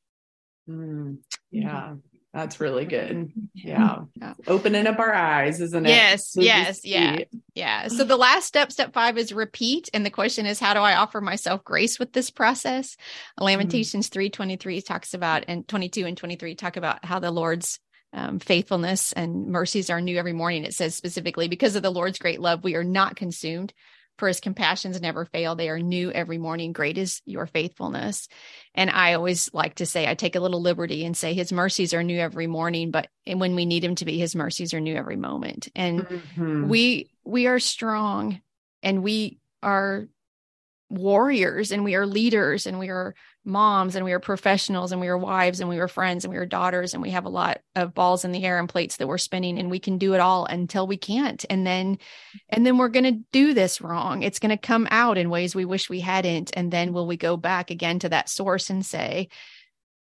Mm, 0.68 1.18
yeah. 1.50 1.94
That's 2.34 2.60
really 2.60 2.86
good. 2.86 3.30
Yeah. 3.54 4.00
yeah. 4.14 4.34
opening 4.46 4.86
up 4.86 4.98
our 4.98 5.12
eyes 5.12 5.60
isn't 5.60 5.86
it? 5.86 5.88
Yes 5.88 6.34
yes 6.36 6.84
yeah. 6.84 7.18
yeah. 7.54 7.88
So 7.88 8.04
the 8.04 8.16
last 8.16 8.46
step 8.46 8.72
step 8.72 8.92
five 8.92 9.16
is 9.18 9.32
repeat 9.32 9.90
and 9.92 10.04
the 10.04 10.10
question 10.10 10.46
is 10.46 10.58
how 10.58 10.74
do 10.74 10.80
i 10.80 10.96
offer 10.96 11.20
myself 11.20 11.62
grace 11.64 11.98
with 11.98 12.12
this 12.12 12.30
process? 12.30 12.96
Lamentations 13.38 14.08
mm. 14.08 14.12
3 14.12 14.30
23 14.30 14.82
talks 14.82 15.14
about 15.14 15.44
and 15.48 15.66
22 15.68 16.06
and 16.06 16.16
23 16.16 16.54
talk 16.54 16.76
about 16.76 17.04
how 17.04 17.18
the 17.18 17.30
lord's 17.30 17.80
um, 18.12 18.38
faithfulness 18.38 19.12
and 19.12 19.46
mercies 19.46 19.90
are 19.90 20.00
new 20.00 20.18
every 20.18 20.32
morning. 20.32 20.64
It 20.64 20.74
says 20.74 20.94
specifically, 20.94 21.48
because 21.48 21.76
of 21.76 21.82
the 21.82 21.90
Lord's 21.90 22.18
great 22.18 22.40
love, 22.40 22.62
we 22.64 22.74
are 22.74 22.84
not 22.84 23.16
consumed, 23.16 23.72
for 24.18 24.28
his 24.28 24.40
compassions 24.40 25.00
never 25.00 25.24
fail. 25.24 25.54
They 25.54 25.70
are 25.70 25.78
new 25.78 26.12
every 26.12 26.38
morning. 26.38 26.72
Great 26.72 26.98
is 26.98 27.22
your 27.24 27.46
faithfulness. 27.46 28.28
And 28.74 28.90
I 28.90 29.14
always 29.14 29.52
like 29.54 29.76
to 29.76 29.86
say, 29.86 30.06
I 30.06 30.14
take 30.14 30.36
a 30.36 30.40
little 30.40 30.60
liberty 30.60 31.04
and 31.04 31.16
say, 31.16 31.32
his 31.34 31.52
mercies 31.52 31.94
are 31.94 32.02
new 32.02 32.18
every 32.18 32.46
morning, 32.46 32.90
but 32.90 33.08
when 33.26 33.54
we 33.54 33.64
need 33.64 33.82
him 33.82 33.94
to 33.96 34.04
be, 34.04 34.18
his 34.18 34.36
mercies 34.36 34.74
are 34.74 34.80
new 34.80 34.94
every 34.94 35.16
moment. 35.16 35.68
And 35.74 36.02
mm-hmm. 36.02 36.68
we, 36.68 37.10
we 37.24 37.46
are 37.46 37.58
strong 37.58 38.40
and 38.82 39.02
we 39.02 39.38
are 39.62 40.06
warriors 40.90 41.72
and 41.72 41.82
we 41.82 41.94
are 41.94 42.06
leaders 42.06 42.66
and 42.66 42.78
we 42.78 42.90
are 42.90 43.14
moms 43.44 43.96
and 43.96 44.04
we 44.04 44.12
are 44.12 44.20
professionals 44.20 44.92
and 44.92 45.00
we 45.00 45.08
are 45.08 45.18
wives 45.18 45.60
and 45.60 45.68
we 45.68 45.78
are 45.78 45.88
friends 45.88 46.24
and 46.24 46.32
we 46.32 46.38
are 46.38 46.46
daughters 46.46 46.94
and 46.94 47.02
we 47.02 47.10
have 47.10 47.24
a 47.24 47.30
lot 47.30 47.60
of 47.74 47.94
balls 47.94 48.24
in 48.24 48.32
the 48.32 48.44
air 48.44 48.58
and 48.58 48.68
plates 48.68 48.96
that 48.96 49.08
we're 49.08 49.18
spinning 49.18 49.58
and 49.58 49.70
we 49.70 49.78
can 49.78 49.98
do 49.98 50.14
it 50.14 50.20
all 50.20 50.44
until 50.46 50.86
we 50.86 50.96
can't. 50.96 51.44
And 51.50 51.66
then 51.66 51.98
and 52.48 52.64
then 52.64 52.78
we're 52.78 52.88
going 52.88 53.04
to 53.04 53.24
do 53.32 53.54
this 53.54 53.80
wrong. 53.80 54.22
It's 54.22 54.38
going 54.38 54.50
to 54.50 54.56
come 54.56 54.86
out 54.90 55.18
in 55.18 55.30
ways 55.30 55.54
we 55.54 55.64
wish 55.64 55.90
we 55.90 56.00
hadn't. 56.00 56.52
And 56.54 56.72
then 56.72 56.92
will 56.92 57.06
we 57.06 57.16
go 57.16 57.36
back 57.36 57.70
again 57.70 57.98
to 58.00 58.08
that 58.10 58.28
source 58.28 58.70
and 58.70 58.84
say 58.84 59.28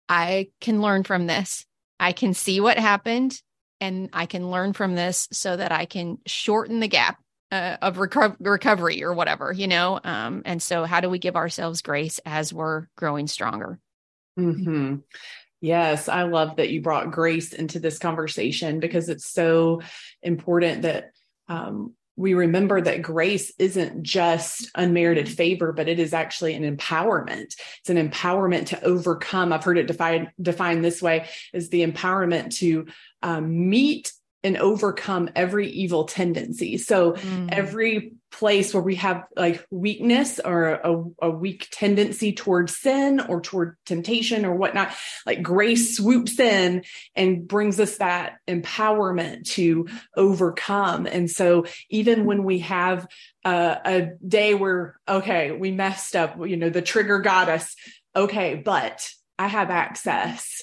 i 0.08 0.48
can 0.60 0.82
learn 0.82 1.04
from 1.04 1.26
this. 1.26 1.64
I 1.98 2.12
can 2.12 2.34
see 2.34 2.60
what 2.60 2.78
happened 2.78 3.40
and 3.80 4.08
i 4.12 4.26
can 4.26 4.50
learn 4.50 4.72
from 4.72 4.94
this 4.94 5.28
so 5.32 5.56
that 5.56 5.72
i 5.72 5.84
can 5.84 6.18
shorten 6.26 6.80
the 6.80 6.88
gap 6.88 7.18
uh, 7.52 7.76
of 7.82 7.96
reco- 7.98 8.36
recovery 8.40 9.04
or 9.04 9.12
whatever, 9.12 9.52
you 9.52 9.68
know? 9.68 10.00
Um, 10.02 10.42
and 10.44 10.60
so, 10.60 10.84
how 10.84 11.00
do 11.00 11.10
we 11.10 11.18
give 11.18 11.36
ourselves 11.36 11.82
grace 11.82 12.18
as 12.24 12.52
we're 12.52 12.86
growing 12.96 13.28
stronger? 13.28 13.78
Mm-hmm. 14.38 14.96
Yes, 15.60 16.08
I 16.08 16.22
love 16.22 16.56
that 16.56 16.70
you 16.70 16.80
brought 16.80 17.12
grace 17.12 17.52
into 17.52 17.78
this 17.78 17.98
conversation 17.98 18.80
because 18.80 19.08
it's 19.08 19.26
so 19.26 19.82
important 20.22 20.82
that 20.82 21.12
um, 21.46 21.94
we 22.16 22.34
remember 22.34 22.80
that 22.80 23.02
grace 23.02 23.52
isn't 23.58 24.02
just 24.02 24.70
unmerited 24.74 25.28
favor, 25.28 25.72
but 25.72 25.88
it 25.88 26.00
is 26.00 26.12
actually 26.14 26.54
an 26.54 26.76
empowerment. 26.76 27.54
It's 27.80 27.90
an 27.90 28.10
empowerment 28.10 28.66
to 28.66 28.82
overcome. 28.82 29.52
I've 29.52 29.62
heard 29.62 29.78
it 29.78 29.86
defined 29.86 30.30
defined 30.40 30.84
this 30.84 31.02
way: 31.02 31.28
is 31.52 31.68
the 31.68 31.86
empowerment 31.86 32.56
to 32.56 32.86
um, 33.22 33.68
meet 33.68 34.12
and 34.44 34.56
overcome 34.56 35.30
every 35.36 35.70
evil 35.70 36.04
tendency. 36.04 36.78
So 36.78 37.12
mm. 37.12 37.48
every 37.52 38.14
place 38.32 38.72
where 38.72 38.82
we 38.82 38.96
have 38.96 39.24
like 39.36 39.64
weakness 39.70 40.40
or 40.40 40.64
a, 40.70 41.04
a, 41.20 41.30
weak 41.30 41.68
tendency 41.70 42.32
towards 42.32 42.76
sin 42.76 43.20
or 43.20 43.40
toward 43.40 43.76
temptation 43.84 44.44
or 44.44 44.54
whatnot, 44.54 44.92
like 45.26 45.42
grace 45.42 45.96
swoops 45.96 46.40
in 46.40 46.82
and 47.14 47.46
brings 47.46 47.78
us 47.78 47.98
that 47.98 48.38
empowerment 48.48 49.44
to 49.50 49.86
overcome. 50.16 51.06
And 51.06 51.30
so 51.30 51.66
even 51.90 52.24
when 52.24 52.42
we 52.42 52.60
have 52.60 53.06
a, 53.44 53.78
a 53.84 54.08
day 54.26 54.54
where, 54.54 54.98
okay, 55.06 55.52
we 55.52 55.70
messed 55.70 56.16
up, 56.16 56.36
you 56.44 56.56
know, 56.56 56.70
the 56.70 56.82
trigger 56.82 57.20
got 57.20 57.48
us. 57.48 57.76
Okay, 58.16 58.54
but 58.54 59.08
I 59.38 59.48
have 59.48 59.70
access. 59.70 60.62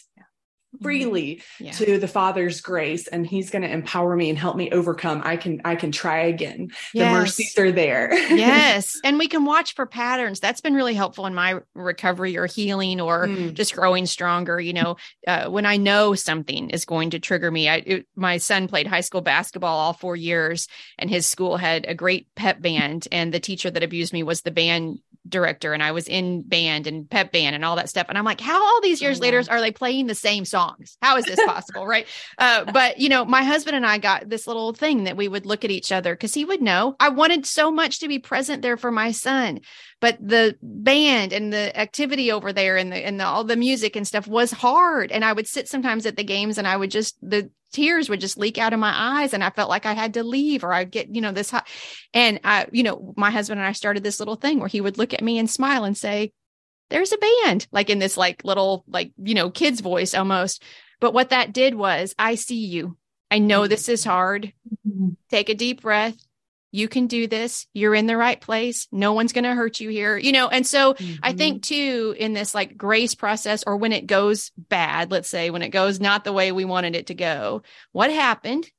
Freely 0.82 1.42
yeah. 1.60 1.72
to 1.72 1.98
the 1.98 2.08
father's 2.08 2.62
grace 2.62 3.08
and 3.08 3.26
he's 3.26 3.50
going 3.50 3.62
to 3.64 3.72
empower 3.72 4.16
me 4.16 4.30
and 4.30 4.38
help 4.38 4.56
me 4.56 4.70
overcome. 4.72 5.22
I 5.24 5.38
can 5.38 5.62
i 5.66 5.76
can 5.76 5.92
try 5.92 6.20
again. 6.20 6.70
Yes. 6.94 7.14
the 7.14 7.20
mercies 7.20 7.58
are 7.58 7.72
there. 7.72 8.14
Yes. 8.14 8.98
And 9.10 9.18
we 9.18 9.28
can 9.28 9.46
watch 9.46 9.74
for 9.76 9.86
patterns. 9.86 10.40
That's 10.40 10.62
been 10.62 10.76
really 10.76 10.94
helpful 10.94 11.26
in 11.26 11.34
my 11.34 11.60
recovery 11.74 12.38
or 12.38 12.46
healing 12.46 13.02
or 13.02 13.28
mm. 13.28 13.54
just 13.54 13.74
growing 13.74 14.06
stronger 14.06 14.60
you 14.60 14.74
know. 14.74 14.98
Uh, 15.28 15.50
when 15.50 15.66
i 15.66 15.78
know 15.78 16.16
something 16.16 16.70
is 16.70 16.86
going 16.86 17.10
to 17.10 17.20
trigger 17.20 17.52
me 17.52 17.70
i 17.70 17.76
it, 17.86 18.08
my 18.16 18.38
son 18.38 18.68
played 18.68 18.88
high 18.88 19.02
school 19.02 19.22
basketball 19.22 19.78
all 19.78 19.94
four 19.94 20.16
years 20.16 20.68
and 20.98 21.10
his 21.10 21.26
school 21.26 21.58
had 21.58 21.86
a 21.88 21.94
great 21.94 22.28
pep 22.36 22.62
band 22.62 23.08
and 23.12 23.34
the 23.34 23.40
teacher 23.40 23.70
that 23.70 23.84
abused 23.84 24.14
me 24.14 24.24
was 24.24 24.42
the 24.42 24.52
band 24.52 25.00
director 25.30 25.74
and 25.74 25.84
I 25.84 25.92
was 25.92 26.08
in 26.08 26.42
band 26.42 26.88
and 26.88 27.10
pep 27.10 27.32
band 27.32 27.56
and 27.56 27.64
all 27.64 27.76
that 27.76 27.90
stuff. 27.90 28.08
And 28.10 28.18
I'm 28.18 28.26
like, 28.26 28.42
how 28.42 28.62
all 28.62 28.82
these 28.82 29.02
years 29.02 29.20
oh, 29.20 29.22
later 29.22 29.44
are 29.50 29.62
they 29.62 29.72
playing 29.72 30.08
the 30.08 30.16
same 30.16 30.46
songs? 30.46 30.98
How 31.02 31.18
is 31.18 31.26
this 31.26 31.40
possible? 31.46 31.86
right. 31.88 32.08
Uh, 32.38 32.66
but 32.72 33.00
you 33.00 33.10
know, 33.10 33.26
my 33.26 33.44
husband 33.44 33.76
and 33.76 33.86
I 33.86 33.98
got 33.98 34.30
this 34.30 34.48
little 34.48 34.74
thing 34.74 35.04
that 35.06 35.18
we 35.18 35.28
would 35.28 35.46
look 35.46 35.64
at 35.64 35.72
each 35.72 35.92
other 35.92 36.14
because 36.16 36.34
he 36.34 36.46
would 36.46 36.62
know 36.62 36.96
I 37.00 37.10
wanted 37.10 37.46
so 37.46 37.72
much 37.72 38.00
to 38.00 38.08
be 38.08 38.20
present 38.20 38.62
there 38.62 38.78
for 38.78 38.92
my 38.92 39.12
son. 39.12 39.62
But 40.02 40.18
the 40.22 40.56
band 40.62 41.34
and 41.34 41.52
the 41.52 41.78
activity 41.78 42.32
over 42.32 42.54
there 42.54 42.78
and 42.78 42.92
the 42.92 42.96
and 42.96 43.20
the, 43.20 43.26
all 43.26 43.44
the 43.44 43.58
music 43.58 43.96
and 43.96 44.08
stuff 44.08 44.28
was 44.28 44.52
hard. 44.52 45.12
And 45.12 45.26
I 45.26 45.34
would 45.34 45.48
sit 45.48 45.68
sometimes 45.68 46.06
at 46.06 46.16
the 46.16 46.24
games 46.24 46.58
and 46.58 46.68
I 46.68 46.78
would 46.78 46.92
just 46.92 47.18
the 47.22 47.50
tears 47.72 48.10
would 48.10 48.22
just 48.22 48.38
leak 48.38 48.58
out 48.58 48.74
of 48.74 48.80
my 48.80 48.94
eyes 48.96 49.34
and 49.34 49.44
I 49.44 49.50
felt 49.50 49.70
like 49.70 49.86
I 49.86 49.94
had 49.94 50.16
to 50.16 50.24
leave 50.24 50.64
or 50.64 50.74
I'd 50.74 50.92
get, 50.92 51.14
you 51.14 51.22
know, 51.22 51.32
this 51.32 51.52
hot. 51.52 51.68
And 52.14 52.40
I, 52.44 52.68
you 52.72 52.84
know, 52.84 53.14
my 53.18 53.32
husband 53.32 53.60
and 53.60 53.68
I 53.68 53.74
started 53.74 54.04
this 54.04 54.20
little 54.20 54.36
thing 54.36 54.60
where 54.60 54.68
he 54.68 54.82
would 54.82 54.98
look 54.98 55.14
at 55.14 55.24
me 55.24 55.38
and 55.38 55.50
smile 55.50 55.84
and 55.84 55.98
say, 55.98 56.32
there's 56.90 57.14
a 57.14 57.18
band, 57.18 57.68
like 57.72 57.90
in 57.90 58.00
this 58.00 58.18
like 58.18 58.44
little, 58.44 58.84
like, 58.88 59.12
you 59.18 59.36
know, 59.36 59.50
kid's 59.50 59.82
voice 59.82 60.14
almost. 60.14 60.64
But 61.00 61.14
what 61.14 61.30
that 61.30 61.54
did 61.54 61.76
was, 61.76 62.16
I 62.18 62.36
see 62.36 62.66
you. 62.66 62.98
I 63.32 63.40
know 63.40 63.68
this 63.68 63.90
is 63.90 64.04
hard. 64.04 64.54
Mm-hmm. 64.88 65.10
Take 65.30 65.50
a 65.50 65.56
deep 65.56 65.82
breath 65.82 66.18
you 66.72 66.88
can 66.88 67.08
do 67.08 67.28
this. 67.28 67.66
You're 67.74 67.96
in 67.96 68.06
the 68.06 68.18
right 68.18 68.40
place. 68.40 68.88
No 68.92 69.14
one's 69.14 69.34
going 69.34 69.44
to 69.44 69.56
hurt 69.56 69.80
you 69.80 69.90
here 69.90 70.18
you 70.18 70.32
know? 70.32 70.48
And 70.48 70.66
so 70.66 70.94
mm-hmm. 70.94 71.16
i 71.24 71.34
think 71.34 71.64
too 71.64 72.16
in 72.18 72.34
this 72.34 72.54
like 72.54 72.78
grace 72.78 73.16
process 73.16 73.64
or 73.66 73.78
when 73.78 73.92
it 73.92 74.08
goes 74.08 74.52
bad 74.58 75.12
let's 75.12 75.30
say 75.30 75.50
when 75.50 75.62
it 75.62 75.70
goes 75.70 76.00
not 76.00 76.24
the 76.24 76.34
way 76.34 76.52
we 76.52 76.66
wanted 76.66 76.96
it 76.96 77.08
to 77.08 77.14
go 77.14 77.64
what 77.92 78.12
happened? 78.12 78.70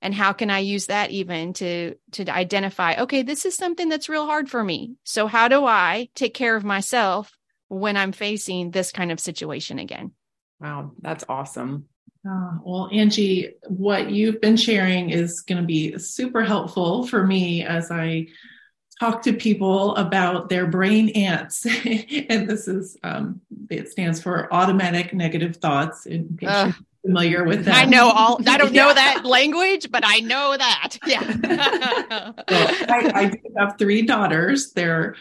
And 0.00 0.14
how 0.14 0.32
can 0.32 0.50
i 0.50 0.58
use 0.58 0.86
that 0.86 1.10
even 1.10 1.52
to 1.54 1.94
to 2.12 2.28
identify 2.28 2.96
okay 3.02 3.22
this 3.22 3.44
is 3.44 3.56
something 3.56 3.88
that's 3.88 4.08
real 4.08 4.26
hard 4.26 4.50
for 4.50 4.62
me. 4.62 4.96
So 5.04 5.26
how 5.26 5.48
do 5.48 5.64
i 5.64 6.08
take 6.14 6.34
care 6.34 6.56
of 6.56 6.64
myself 6.64 7.36
when 7.68 7.96
i'm 7.96 8.12
facing 8.12 8.70
this 8.70 8.92
kind 8.92 9.12
of 9.12 9.20
situation 9.20 9.78
again? 9.78 10.12
Wow 10.60 10.92
that's 11.00 11.24
awesome 11.28 11.86
uh, 12.28 12.52
well, 12.62 12.88
Angie, 12.92 13.54
what 13.66 14.10
you've 14.10 14.40
been 14.40 14.56
sharing 14.56 15.10
is 15.10 15.40
going 15.40 15.60
to 15.60 15.66
be 15.66 15.98
super 15.98 16.44
helpful 16.44 17.06
for 17.06 17.26
me 17.26 17.64
as 17.64 17.90
I 17.90 18.28
talk 19.00 19.22
to 19.22 19.32
people 19.32 19.96
about 19.96 20.48
their 20.48 20.66
brain 20.66 21.08
ants. 21.10 21.66
and 21.84 22.48
this 22.48 22.68
is, 22.68 22.96
um, 23.02 23.40
it 23.68 23.88
stands 23.88 24.22
for 24.22 24.52
automatic 24.54 25.12
negative 25.12 25.56
thoughts. 25.56 26.06
In 26.06 26.36
case 26.38 26.48
uh, 26.48 26.64
you're 26.66 26.86
familiar 27.04 27.44
with 27.44 27.64
that. 27.64 27.74
I 27.74 27.88
know 27.88 28.10
all, 28.10 28.38
I 28.46 28.56
don't 28.56 28.72
know 28.72 28.94
that 28.94 29.24
language, 29.24 29.90
but 29.90 30.04
I 30.06 30.20
know 30.20 30.56
that. 30.56 30.98
Yeah. 31.06 32.32
well, 32.48 32.68
I, 32.88 33.10
I 33.14 33.32
have 33.58 33.76
three 33.78 34.02
daughters. 34.02 34.72
They're 34.72 35.16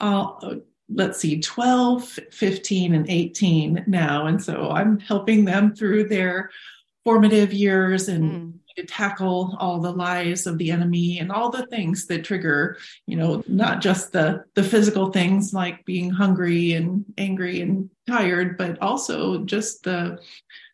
all 0.00 0.62
let's 0.92 1.18
see 1.18 1.40
12 1.40 2.18
15 2.32 2.94
and 2.94 3.08
18 3.08 3.84
now 3.86 4.26
and 4.26 4.42
so 4.42 4.70
i'm 4.70 4.98
helping 4.98 5.44
them 5.44 5.74
through 5.74 6.08
their 6.08 6.50
formative 7.04 7.52
years 7.52 8.08
and 8.08 8.24
mm. 8.24 8.52
to 8.76 8.84
tackle 8.84 9.56
all 9.58 9.80
the 9.80 9.92
lies 9.92 10.46
of 10.46 10.58
the 10.58 10.70
enemy 10.70 11.18
and 11.18 11.30
all 11.30 11.50
the 11.50 11.66
things 11.66 12.06
that 12.06 12.24
trigger 12.24 12.76
you 13.06 13.16
know 13.16 13.42
not 13.46 13.80
just 13.80 14.12
the 14.12 14.44
the 14.54 14.64
physical 14.64 15.10
things 15.10 15.52
like 15.52 15.84
being 15.84 16.10
hungry 16.10 16.72
and 16.72 17.04
angry 17.18 17.60
and 17.60 17.88
tired 18.06 18.58
but 18.58 18.80
also 18.82 19.44
just 19.44 19.84
the 19.84 20.18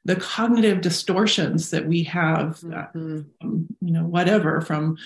the 0.04 0.16
cognitive 0.16 0.80
distortions 0.80 1.70
that 1.70 1.86
we 1.86 2.04
have 2.04 2.60
mm-hmm. 2.60 3.20
um, 3.40 3.66
you 3.80 3.92
know 3.92 4.04
whatever 4.04 4.60
from 4.60 4.96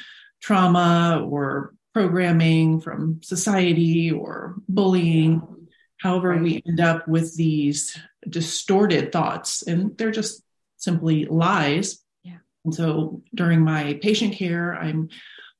trauma 0.40 1.27
or 1.29 1.75
programming 1.92 2.81
from 2.81 3.20
society 3.22 4.11
or 4.11 4.55
bullying. 4.68 5.42
However, 5.98 6.37
we 6.37 6.62
end 6.66 6.81
up 6.81 7.07
with 7.09 7.37
these 7.37 7.98
distorted 8.29 9.12
thoughts, 9.12 9.62
and 9.62 9.96
they're 9.98 10.11
just 10.11 10.42
simply 10.76 11.26
lies. 11.26 12.03
Yeah. 12.22 12.38
And 12.64 12.74
so 12.74 13.22
during 13.35 13.61
my 13.61 13.98
patient 14.03 14.35
care, 14.35 14.74
I'm 14.74 15.09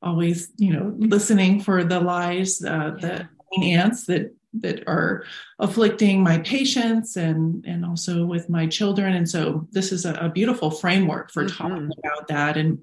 always, 0.03 0.51
you 0.57 0.73
know, 0.73 0.95
listening 0.97 1.61
for 1.61 1.85
the 1.85 2.01
lies, 2.01 2.65
uh, 2.65 2.97
yeah. 2.99 3.25
the 3.53 3.73
ants 3.73 4.07
that 4.07 4.35
that 4.53 4.83
are 4.89 5.25
afflicting 5.61 6.23
my 6.23 6.39
patients 6.39 7.17
and 7.17 7.65
and 7.67 7.85
also 7.85 8.25
with 8.25 8.49
my 8.49 8.67
children. 8.67 9.15
And 9.15 9.29
so 9.29 9.69
this 9.71 9.93
is 9.93 10.05
a, 10.05 10.15
a 10.15 10.29
beautiful 10.29 10.71
framework 10.71 11.31
for 11.31 11.45
mm-hmm. 11.45 11.57
talking 11.57 11.91
about 11.99 12.29
that. 12.29 12.57
And 12.57 12.79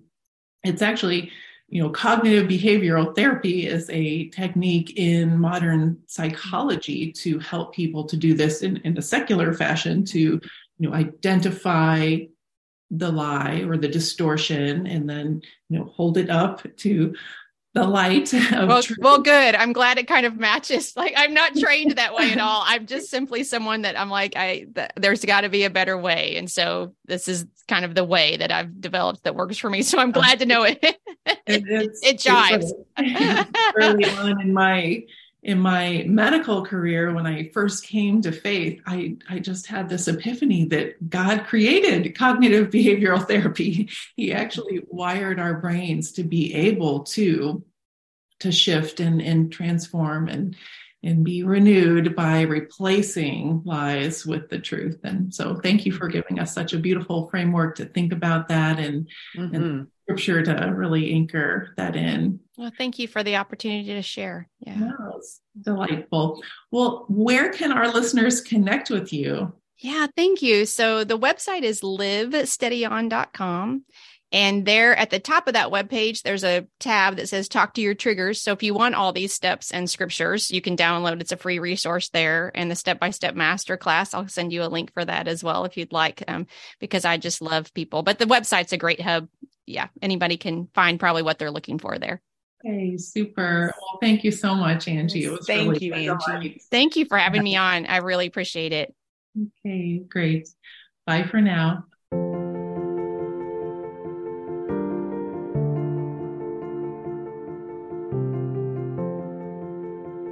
it's 0.63 0.81
actually 0.81 1.31
you 1.69 1.84
know 1.84 1.89
cognitive 1.89 2.47
behavioral 2.47 3.15
therapy 3.15 3.67
is 3.67 3.89
a 3.89 4.30
technique 4.30 4.97
in 4.97 5.38
modern 5.38 5.97
psychology 6.06 7.12
to 7.12 7.39
help 7.39 7.73
people 7.73 8.06
to 8.06 8.15
do 8.15 8.34
this 8.34 8.62
in, 8.62 8.77
in 8.77 8.97
a 8.97 9.01
secular 9.01 9.53
fashion 9.53 10.06
to 10.06 10.19
you 10.19 10.41
know 10.80 10.93
identify 10.93 12.17
the 12.91 13.12
lie 13.12 13.65
or 13.67 13.77
the 13.77 13.88
distortion 13.88 14.88
and 14.88 15.10
then 15.10 15.41
you 15.69 15.77
know 15.77 15.86
hold 15.86 16.17
it 16.17 16.30
up 16.30 16.65
to 16.77 17.13
the 17.73 17.84
light 17.84 18.34
well, 18.34 18.82
well 18.99 19.21
good. 19.21 19.53
I'm 19.53 19.71
glad 19.71 19.97
it 19.97 20.08
kind 20.08 20.25
of 20.25 20.38
matches. 20.38 20.93
Like 20.97 21.13
i'm 21.15 21.34
not 21.34 21.56
trained 21.56 21.91
that 21.97 22.15
way 22.15 22.32
at 22.32 22.39
all. 22.39 22.63
I'm 22.65 22.88
just 22.88 23.10
simply 23.10 23.43
someone 23.43 23.84
that 23.84 23.99
i'm 23.99 24.10
like 24.10 24.36
i 24.36 24.65
th- 24.73 24.89
there's 24.95 25.23
got 25.23 25.41
to 25.41 25.49
be 25.49 25.63
a 25.63 25.69
better 25.69 25.97
way. 25.97 26.38
And 26.38 26.49
so 26.49 26.95
this 27.06 27.27
is 27.27 27.45
kind 27.67 27.86
of 27.86 27.93
the 27.93 28.03
way 28.03 28.38
that 28.38 28.51
i've 28.51 28.82
developed 28.82 29.23
that 29.23 29.36
works 29.36 29.58
for 29.58 29.69
me. 29.69 29.84
So 29.84 29.99
i'm 29.99 30.12
glad 30.12 30.39
to 30.39 30.45
know 30.45 30.63
it. 30.63 30.84
It, 31.45 31.63
it 32.03 32.17
jives. 32.19 32.71
early 33.75 34.06
on 34.06 34.41
in 34.41 34.53
my 34.53 35.03
in 35.43 35.60
my 35.60 36.04
medical 36.08 36.65
career 36.65 37.13
when 37.13 37.26
i 37.26 37.50
first 37.54 37.86
came 37.86 38.21
to 38.21 38.32
faith 38.32 38.82
i 38.86 39.15
i 39.30 39.39
just 39.39 39.67
had 39.67 39.88
this 39.88 40.08
epiphany 40.08 40.65
that 40.65 41.10
god 41.10 41.45
created 41.45 42.15
cognitive 42.17 42.69
behavioral 42.71 43.26
therapy. 43.26 43.89
He 44.15 44.34
actually 44.34 44.82
wired 44.88 45.39
our 45.39 45.56
brains 45.56 46.12
to 46.13 46.23
be 46.23 46.54
able 46.54 47.04
to 47.04 47.63
to 48.39 48.52
shift 48.52 49.00
and 49.00 49.21
and 49.21 49.52
transform 49.52 50.28
and 50.28 50.56
and 51.07 51.23
be 51.23 51.43
renewed 51.43 52.15
by 52.15 52.41
replacing 52.41 53.61
lies 53.65 54.25
with 54.25 54.49
the 54.49 54.59
truth. 54.59 54.99
And 55.03 55.33
so, 55.33 55.55
thank 55.55 55.85
you 55.85 55.93
for 55.93 56.07
giving 56.07 56.39
us 56.39 56.53
such 56.53 56.73
a 56.73 56.79
beautiful 56.79 57.29
framework 57.29 57.77
to 57.77 57.85
think 57.85 58.11
about 58.11 58.49
that 58.49 58.77
and, 58.77 59.07
mm-hmm. 59.35 59.55
and 59.55 59.87
scripture 60.03 60.43
to 60.43 60.73
really 60.75 61.13
anchor 61.13 61.73
that 61.77 61.95
in. 61.95 62.41
Well, 62.57 62.71
thank 62.77 62.99
you 62.99 63.07
for 63.07 63.23
the 63.23 63.37
opportunity 63.37 63.93
to 63.93 64.01
share. 64.01 64.49
Yeah. 64.59 64.77
No, 64.77 65.13
it's 65.17 65.39
delightful. 65.61 66.41
Well, 66.71 67.05
where 67.07 67.51
can 67.51 67.71
our 67.71 67.91
listeners 67.91 68.41
connect 68.41 68.89
with 68.89 69.13
you? 69.13 69.53
Yeah, 69.79 70.07
thank 70.15 70.41
you. 70.41 70.65
So 70.65 71.03
the 71.03 71.19
website 71.19 71.61
is 71.61 71.81
livesteadyon.com. 71.81 73.85
And 74.31 74.65
there 74.65 74.95
at 74.95 75.09
the 75.09 75.19
top 75.19 75.47
of 75.47 75.53
that 75.53 75.71
webpage, 75.71 76.21
there's 76.21 76.43
a 76.43 76.67
tab 76.79 77.15
that 77.15 77.29
says 77.29 77.47
talk 77.47 77.73
to 77.75 77.81
your 77.81 77.93
triggers. 77.93 78.41
So 78.41 78.51
if 78.51 78.61
you 78.61 78.73
want 78.73 78.95
all 78.95 79.13
these 79.13 79.33
steps 79.33 79.71
and 79.71 79.89
scriptures, 79.89 80.51
you 80.51 80.61
can 80.61 80.75
download. 80.75 81.21
It's 81.21 81.31
a 81.31 81.37
free 81.37 81.59
resource 81.59 82.09
there 82.09 82.51
and 82.53 82.69
the 82.69 82.75
step 82.75 82.99
by 82.99 83.11
step 83.11 83.35
master 83.35 83.77
class. 83.77 84.13
I'll 84.13 84.27
send 84.27 84.51
you 84.51 84.63
a 84.63 84.67
link 84.67 84.93
for 84.93 85.05
that 85.05 85.29
as 85.29 85.43
well 85.43 85.63
if 85.63 85.77
you'd 85.77 85.93
like, 85.93 86.23
um, 86.27 86.47
because 86.79 87.05
I 87.05 87.17
just 87.17 87.41
love 87.41 87.73
people. 87.73 88.03
But 88.03 88.19
the 88.19 88.25
website's 88.25 88.73
a 88.73 88.77
great 88.77 88.99
hub. 88.99 89.29
Yeah, 89.65 89.87
anybody 90.01 90.35
can 90.37 90.67
find 90.73 90.99
probably 90.99 91.23
what 91.23 91.39
they're 91.39 91.51
looking 91.51 91.79
for 91.79 91.97
there. 91.97 92.21
Hey, 92.63 92.97
super. 92.97 93.73
Well, 93.79 93.99
thank 94.01 94.23
you 94.23 94.31
so 94.31 94.55
much, 94.55 94.87
Angie. 94.87 95.23
It 95.23 95.31
was 95.31 95.45
thank 95.45 95.71
really 95.71 95.85
you, 95.85 95.93
Angie. 95.93 96.61
Thank 96.69 96.95
you 96.95 97.05
for 97.05 97.17
having 97.17 97.43
me 97.43 97.55
on. 97.57 97.85
I 97.85 97.97
really 97.97 98.27
appreciate 98.27 98.73
it. 98.73 98.93
Okay, 99.65 99.99
great. 99.99 100.49
Bye 101.05 101.23
for 101.23 101.39
now. 101.39 101.85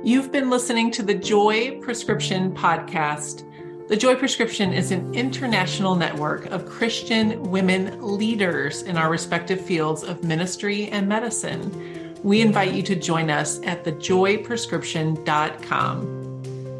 You've 0.06 0.32
been 0.32 0.50
listening 0.52 0.92
to 0.92 1.02
the 1.02 1.16
Joy 1.16 1.82
Prescription 1.82 2.54
Podcast. 2.54 3.42
The 3.88 3.98
Joy 3.98 4.14
Prescription 4.14 4.72
is 4.72 4.92
an 4.92 5.16
international 5.16 5.96
network 5.96 6.46
of 6.46 6.68
Christian 6.68 7.42
women 7.50 8.00
leaders 8.00 8.84
in 8.84 8.98
our 8.98 9.10
respective 9.10 9.60
fields 9.60 10.04
of 10.04 10.24
ministry 10.24 10.90
and 10.90 11.10
medicine. 11.10 12.20
We 12.22 12.42
invite 12.42 12.74
you 12.74 12.84
to 12.84 12.96
join 12.96 13.32
us 13.32 13.60
at 13.64 13.84
thejoyprescription.com. 13.84 16.15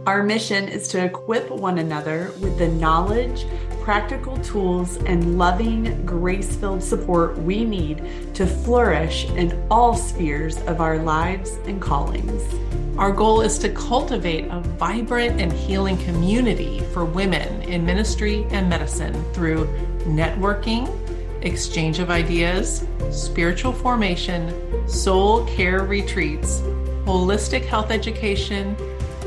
Our 0.06 0.22
mission 0.22 0.68
is 0.68 0.88
to 0.90 1.04
equip 1.04 1.50
one 1.50 1.80
another 1.80 2.32
with 2.40 2.60
the 2.60 2.68
knowledge, 2.68 3.48
practical 3.82 4.38
tools, 4.38 4.98
and 4.98 5.40
loving, 5.40 6.06
grace 6.06 6.56
filled 6.56 6.84
support 6.84 7.36
we 7.40 7.66
need 7.66 8.04
to 8.36 8.46
flourish 8.46 9.26
in 9.32 9.60
all 9.72 9.96
spheres 9.96 10.62
of 10.68 10.80
our 10.80 11.00
lives 11.00 11.54
and 11.66 11.82
callings. 11.82 12.44
Our 13.00 13.12
goal 13.12 13.42
is 13.42 13.58
to 13.60 13.70
cultivate 13.70 14.46
a 14.52 14.60
vibrant 14.60 15.42
and 15.42 15.52
healing 15.52 15.98
community 15.98 16.82
for 16.94 17.04
women 17.04 17.64
in 17.64 17.84
ministry 17.84 18.46
and 18.52 18.70
medicine 18.70 19.26
through 19.34 19.66
networking, 20.02 20.88
exchange 21.44 21.98
of 21.98 22.12
ideas, 22.12 22.86
spiritual 23.10 23.74
formation, 23.74 24.88
soul 24.88 25.46
care 25.48 25.84
retreats, 25.84 26.62
holistic 27.06 27.66
health 27.66 27.90
education, 27.90 28.78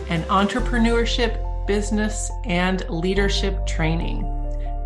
and 0.09 0.25
entrepreneurship, 0.25 1.67
business, 1.67 2.31
and 2.45 2.89
leadership 2.89 3.67
training. 3.67 4.23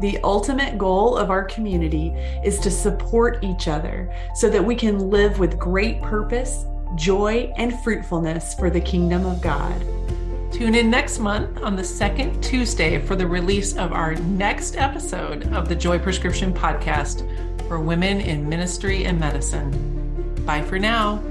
The 0.00 0.18
ultimate 0.24 0.78
goal 0.78 1.16
of 1.16 1.30
our 1.30 1.44
community 1.44 2.08
is 2.44 2.58
to 2.60 2.70
support 2.70 3.38
each 3.42 3.68
other 3.68 4.12
so 4.34 4.50
that 4.50 4.64
we 4.64 4.74
can 4.74 5.10
live 5.10 5.38
with 5.38 5.58
great 5.58 6.02
purpose, 6.02 6.66
joy, 6.96 7.52
and 7.56 7.78
fruitfulness 7.80 8.54
for 8.54 8.68
the 8.68 8.80
kingdom 8.80 9.24
of 9.24 9.40
God. 9.40 9.80
Tune 10.52 10.74
in 10.74 10.90
next 10.90 11.18
month 11.18 11.62
on 11.62 11.76
the 11.76 11.84
second 11.84 12.42
Tuesday 12.42 12.98
for 12.98 13.16
the 13.16 13.26
release 13.26 13.76
of 13.76 13.92
our 13.92 14.14
next 14.16 14.76
episode 14.76 15.50
of 15.52 15.68
the 15.68 15.74
Joy 15.74 15.98
Prescription 15.98 16.52
Podcast 16.52 17.26
for 17.68 17.80
women 17.80 18.20
in 18.20 18.48
ministry 18.48 19.06
and 19.06 19.18
medicine. 19.18 20.34
Bye 20.44 20.62
for 20.62 20.78
now. 20.78 21.22